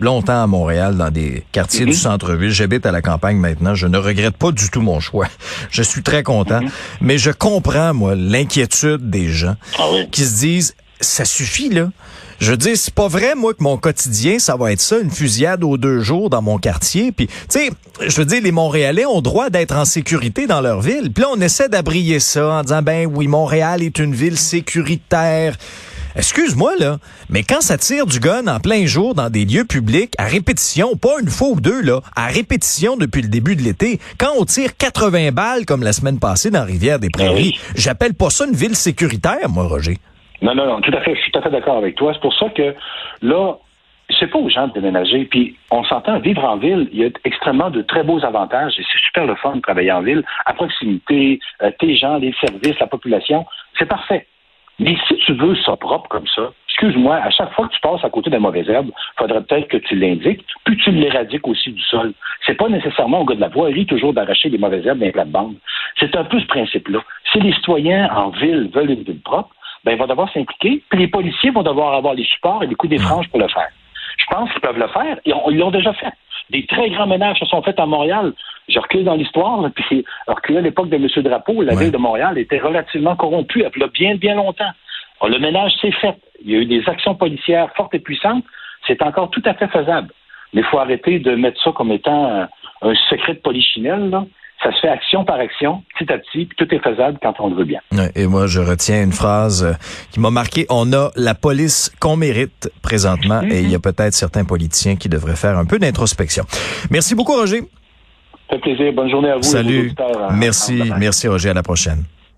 longtemps 0.00 0.42
à 0.42 0.46
Montréal, 0.46 0.96
dans 0.96 1.10
des 1.10 1.44
quartiers 1.52 1.84
du 1.84 1.92
mhm. 1.92 1.96
centre-ville. 1.96 2.50
J'habite 2.50 2.86
à 2.86 2.92
la 2.92 3.02
campagne 3.02 3.36
maintenant. 3.36 3.74
Je 3.74 3.86
ne 3.86 3.98
regrette 3.98 4.36
pas 4.36 4.52
du 4.52 4.70
tout 4.70 4.80
mon 4.80 5.00
choix. 5.00 5.26
Je 5.70 5.82
suis 5.82 6.02
très 6.02 6.22
content. 6.22 6.60
Mhm. 6.60 6.70
Mais 7.00 7.18
je 7.18 7.30
comprends, 7.30 7.94
moi, 7.94 8.14
l'inquiétude 8.14 9.10
des 9.10 9.28
gens 9.28 9.56
ah 9.78 9.84
qui 10.10 10.22
se 10.22 10.40
disent, 10.40 10.76
ça 11.00 11.24
suffit, 11.24 11.70
là. 11.70 11.88
Je 12.44 12.50
veux 12.50 12.58
dire, 12.58 12.76
c'est 12.76 12.92
pas 12.92 13.08
vrai, 13.08 13.34
moi, 13.34 13.54
que 13.54 13.62
mon 13.62 13.78
quotidien, 13.78 14.38
ça 14.38 14.54
va 14.56 14.70
être 14.70 14.80
ça, 14.82 14.98
une 14.98 15.10
fusillade 15.10 15.64
aux 15.64 15.78
deux 15.78 16.00
jours 16.00 16.28
dans 16.28 16.42
mon 16.42 16.58
quartier. 16.58 17.10
Puis, 17.10 17.26
tu 17.26 17.32
sais, 17.48 17.70
je 18.06 18.14
veux 18.16 18.26
dire, 18.26 18.42
les 18.42 18.52
Montréalais 18.52 19.06
ont 19.06 19.22
droit 19.22 19.48
d'être 19.48 19.74
en 19.74 19.86
sécurité 19.86 20.46
dans 20.46 20.60
leur 20.60 20.82
ville. 20.82 21.10
Puis 21.10 21.22
là, 21.22 21.30
on 21.32 21.40
essaie 21.40 21.70
d'abrier 21.70 22.20
ça 22.20 22.46
en 22.46 22.60
disant, 22.60 22.82
ben 22.82 23.06
oui, 23.10 23.28
Montréal 23.28 23.82
est 23.82 23.98
une 23.98 24.14
ville 24.14 24.36
sécuritaire. 24.36 25.56
Excuse-moi, 26.16 26.74
là, 26.78 26.98
mais 27.30 27.44
quand 27.44 27.62
ça 27.62 27.78
tire 27.78 28.04
du 28.04 28.20
gun 28.20 28.46
en 28.46 28.60
plein 28.60 28.84
jour 28.84 29.14
dans 29.14 29.30
des 29.30 29.46
lieux 29.46 29.64
publics, 29.64 30.12
à 30.18 30.26
répétition, 30.26 30.96
pas 30.96 31.14
une 31.22 31.30
fois 31.30 31.48
ou 31.48 31.60
deux, 31.62 31.80
là, 31.80 32.02
à 32.14 32.26
répétition 32.26 32.98
depuis 32.98 33.22
le 33.22 33.28
début 33.28 33.56
de 33.56 33.62
l'été, 33.62 34.00
quand 34.18 34.32
on 34.38 34.44
tire 34.44 34.76
80 34.76 35.32
balles 35.32 35.64
comme 35.64 35.82
la 35.82 35.94
semaine 35.94 36.18
passée 36.18 36.50
dans 36.50 36.66
Rivière-des-Prairies, 36.66 37.52
ben 37.52 37.72
j'appelle 37.74 38.12
pas 38.12 38.28
ça 38.28 38.44
une 38.44 38.54
ville 38.54 38.76
sécuritaire, 38.76 39.48
moi, 39.48 39.64
Roger. 39.64 39.98
Non, 40.44 40.54
non, 40.54 40.66
non, 40.66 40.82
tout 40.82 40.92
à 40.94 41.00
fait, 41.00 41.14
je 41.14 41.22
suis 41.22 41.32
tout 41.32 41.38
à 41.38 41.42
fait 41.42 41.50
d'accord 41.50 41.78
avec 41.78 41.94
toi. 41.94 42.12
C'est 42.12 42.20
pour 42.20 42.34
ça 42.34 42.50
que 42.50 42.74
là, 43.22 43.54
c'est 44.18 44.26
pas 44.26 44.38
aux 44.38 44.50
gens 44.50 44.68
de 44.68 44.74
déménager. 44.74 45.24
Puis 45.24 45.56
on 45.70 45.82
s'entend, 45.84 46.18
vivre 46.18 46.44
en 46.44 46.58
ville, 46.58 46.86
il 46.92 46.98
y 46.98 47.06
a 47.06 47.08
extrêmement 47.24 47.70
de 47.70 47.80
très 47.80 48.02
beaux 48.02 48.22
avantages 48.22 48.78
et 48.78 48.82
c'est 48.92 48.98
super 48.98 49.24
le 49.24 49.36
fun 49.36 49.56
de 49.56 49.60
travailler 49.62 49.90
en 49.90 50.02
ville, 50.02 50.22
à 50.44 50.52
proximité, 50.52 51.40
euh, 51.62 51.70
tes 51.78 51.96
gens, 51.96 52.18
les 52.18 52.34
services, 52.34 52.78
la 52.78 52.86
population, 52.86 53.46
c'est 53.78 53.86
parfait. 53.86 54.26
Mais 54.78 54.94
si 55.08 55.16
tu 55.16 55.32
veux 55.32 55.56
ça 55.64 55.76
propre 55.76 56.08
comme 56.10 56.26
ça, 56.26 56.52
excuse-moi, 56.68 57.16
à 57.16 57.30
chaque 57.30 57.52
fois 57.54 57.66
que 57.68 57.74
tu 57.74 57.80
passes 57.80 58.04
à 58.04 58.10
côté 58.10 58.28
d'un 58.28 58.40
mauvais 58.40 58.66
herbe, 58.68 58.88
il 58.88 59.18
faudrait 59.18 59.42
peut-être 59.44 59.68
que 59.68 59.78
tu 59.78 59.96
l'indiques, 59.96 60.44
puis 60.64 60.76
tu 60.76 60.90
l'éradiques 60.90 61.48
aussi 61.48 61.72
du 61.72 61.82
sol. 61.84 62.12
C'est 62.44 62.56
pas 62.58 62.68
nécessairement 62.68 63.20
au 63.20 63.24
gars 63.24 63.36
de 63.36 63.40
la 63.40 63.48
voirie 63.48 63.86
toujours 63.86 64.12
d'arracher 64.12 64.50
les 64.50 64.58
mauvaises 64.58 64.84
herbes 64.84 64.98
dans 64.98 65.06
les 65.06 65.12
plates-bandes. 65.12 65.56
C'est 65.98 66.14
un 66.16 66.24
peu 66.24 66.38
ce 66.38 66.46
principe-là. 66.46 66.98
Si 67.32 67.40
les 67.40 67.54
citoyens 67.54 68.10
en 68.14 68.28
ville 68.28 68.68
veulent 68.74 68.90
une 68.90 69.04
ville 69.04 69.22
propre, 69.22 69.54
ben, 69.84 69.92
ils 69.92 69.98
vont 69.98 70.06
devoir 70.06 70.32
s'impliquer, 70.32 70.82
puis 70.88 70.98
les 70.98 71.08
policiers 71.08 71.50
vont 71.50 71.62
devoir 71.62 71.94
avoir 71.94 72.14
les 72.14 72.24
supports 72.24 72.62
et 72.62 72.66
les 72.66 72.74
coups 72.74 72.90
des 72.90 72.98
franges 72.98 73.28
pour 73.28 73.38
le 73.38 73.48
faire. 73.48 73.68
Je 74.16 74.24
pense 74.26 74.50
qu'ils 74.52 74.60
peuvent 74.60 74.78
le 74.78 74.88
faire, 74.88 75.18
et 75.24 75.32
ils 75.50 75.58
l'ont 75.58 75.70
déjà 75.70 75.92
fait. 75.92 76.12
Des 76.50 76.66
très 76.66 76.90
grands 76.90 77.06
ménages 77.06 77.38
se 77.38 77.46
sont 77.46 77.62
faits 77.62 77.78
à 77.78 77.86
Montréal. 77.86 78.32
Je 78.68 78.78
recule 78.78 79.04
dans 79.04 79.14
l'histoire, 79.14 79.68
puis 79.74 80.04
recule 80.26 80.58
à 80.58 80.60
l'époque 80.60 80.88
de 80.88 80.96
M. 80.96 81.08
Drapeau, 81.22 81.62
la 81.62 81.74
ville 81.74 81.90
de 81.90 81.98
Montréal 81.98 82.38
était 82.38 82.58
relativement 82.58 83.16
corrompue, 83.16 83.62
elle 83.62 83.82
a 83.82 83.88
bien, 83.88 84.14
bien 84.16 84.34
longtemps. 84.34 84.70
le 85.22 85.38
ménage 85.38 85.72
s'est 85.80 85.92
fait. 85.92 86.16
Il 86.42 86.50
y 86.50 86.56
a 86.56 86.58
eu 86.58 86.66
des 86.66 86.88
actions 86.88 87.14
policières 87.14 87.70
fortes 87.74 87.94
et 87.94 87.98
puissantes. 87.98 88.44
C'est 88.86 89.02
encore 89.02 89.30
tout 89.30 89.42
à 89.46 89.54
fait 89.54 89.68
faisable. 89.68 90.08
Mais 90.52 90.60
il 90.60 90.66
faut 90.66 90.78
arrêter 90.78 91.18
de 91.18 91.34
mettre 91.34 91.60
ça 91.62 91.72
comme 91.72 91.90
étant 91.90 92.26
un, 92.26 92.48
un 92.82 92.94
secret 93.08 93.34
de 93.34 93.40
polichinelle. 93.40 94.10
Là 94.10 94.24
ça 94.64 94.72
se 94.72 94.80
fait 94.80 94.88
action 94.88 95.24
par 95.24 95.38
action, 95.38 95.82
petit 95.96 96.10
à 96.10 96.18
petit, 96.18 96.46
puis 96.46 96.56
tout 96.56 96.74
est 96.74 96.78
faisable 96.78 97.18
quand 97.22 97.34
on 97.38 97.50
le 97.50 97.56
veut 97.56 97.64
bien. 97.64 97.80
et 98.14 98.26
moi, 98.26 98.46
je 98.46 98.60
retiens 98.60 99.02
une 99.02 99.12
phrase 99.12 99.62
euh, 99.64 99.72
qui 100.10 100.20
m'a 100.20 100.30
marqué. 100.30 100.66
On 100.70 100.92
a 100.92 101.10
la 101.16 101.34
police 101.34 101.92
qu'on 102.00 102.16
mérite 102.16 102.70
présentement 102.82 103.42
et 103.42 103.60
il 103.60 103.70
y 103.70 103.74
a 103.74 103.78
peut-être 103.78 104.14
certains 104.14 104.44
politiciens 104.44 104.96
qui 104.96 105.08
devraient 105.08 105.36
faire 105.36 105.58
un 105.58 105.66
peu 105.66 105.78
d'introspection. 105.78 106.44
Merci 106.90 107.14
beaucoup, 107.14 107.34
Roger. 107.34 107.60
Ça 108.48 108.56
fait 108.56 108.58
plaisir. 108.58 108.92
Bonne 108.92 109.10
journée 109.10 109.30
à 109.30 109.36
vous. 109.36 109.42
Salut. 109.42 109.92
merci. 110.32 110.82
merci, 110.98 111.28
Roger. 111.28 111.50
À 111.50 111.54
la 111.54 111.62
prochaine. 111.62 112.04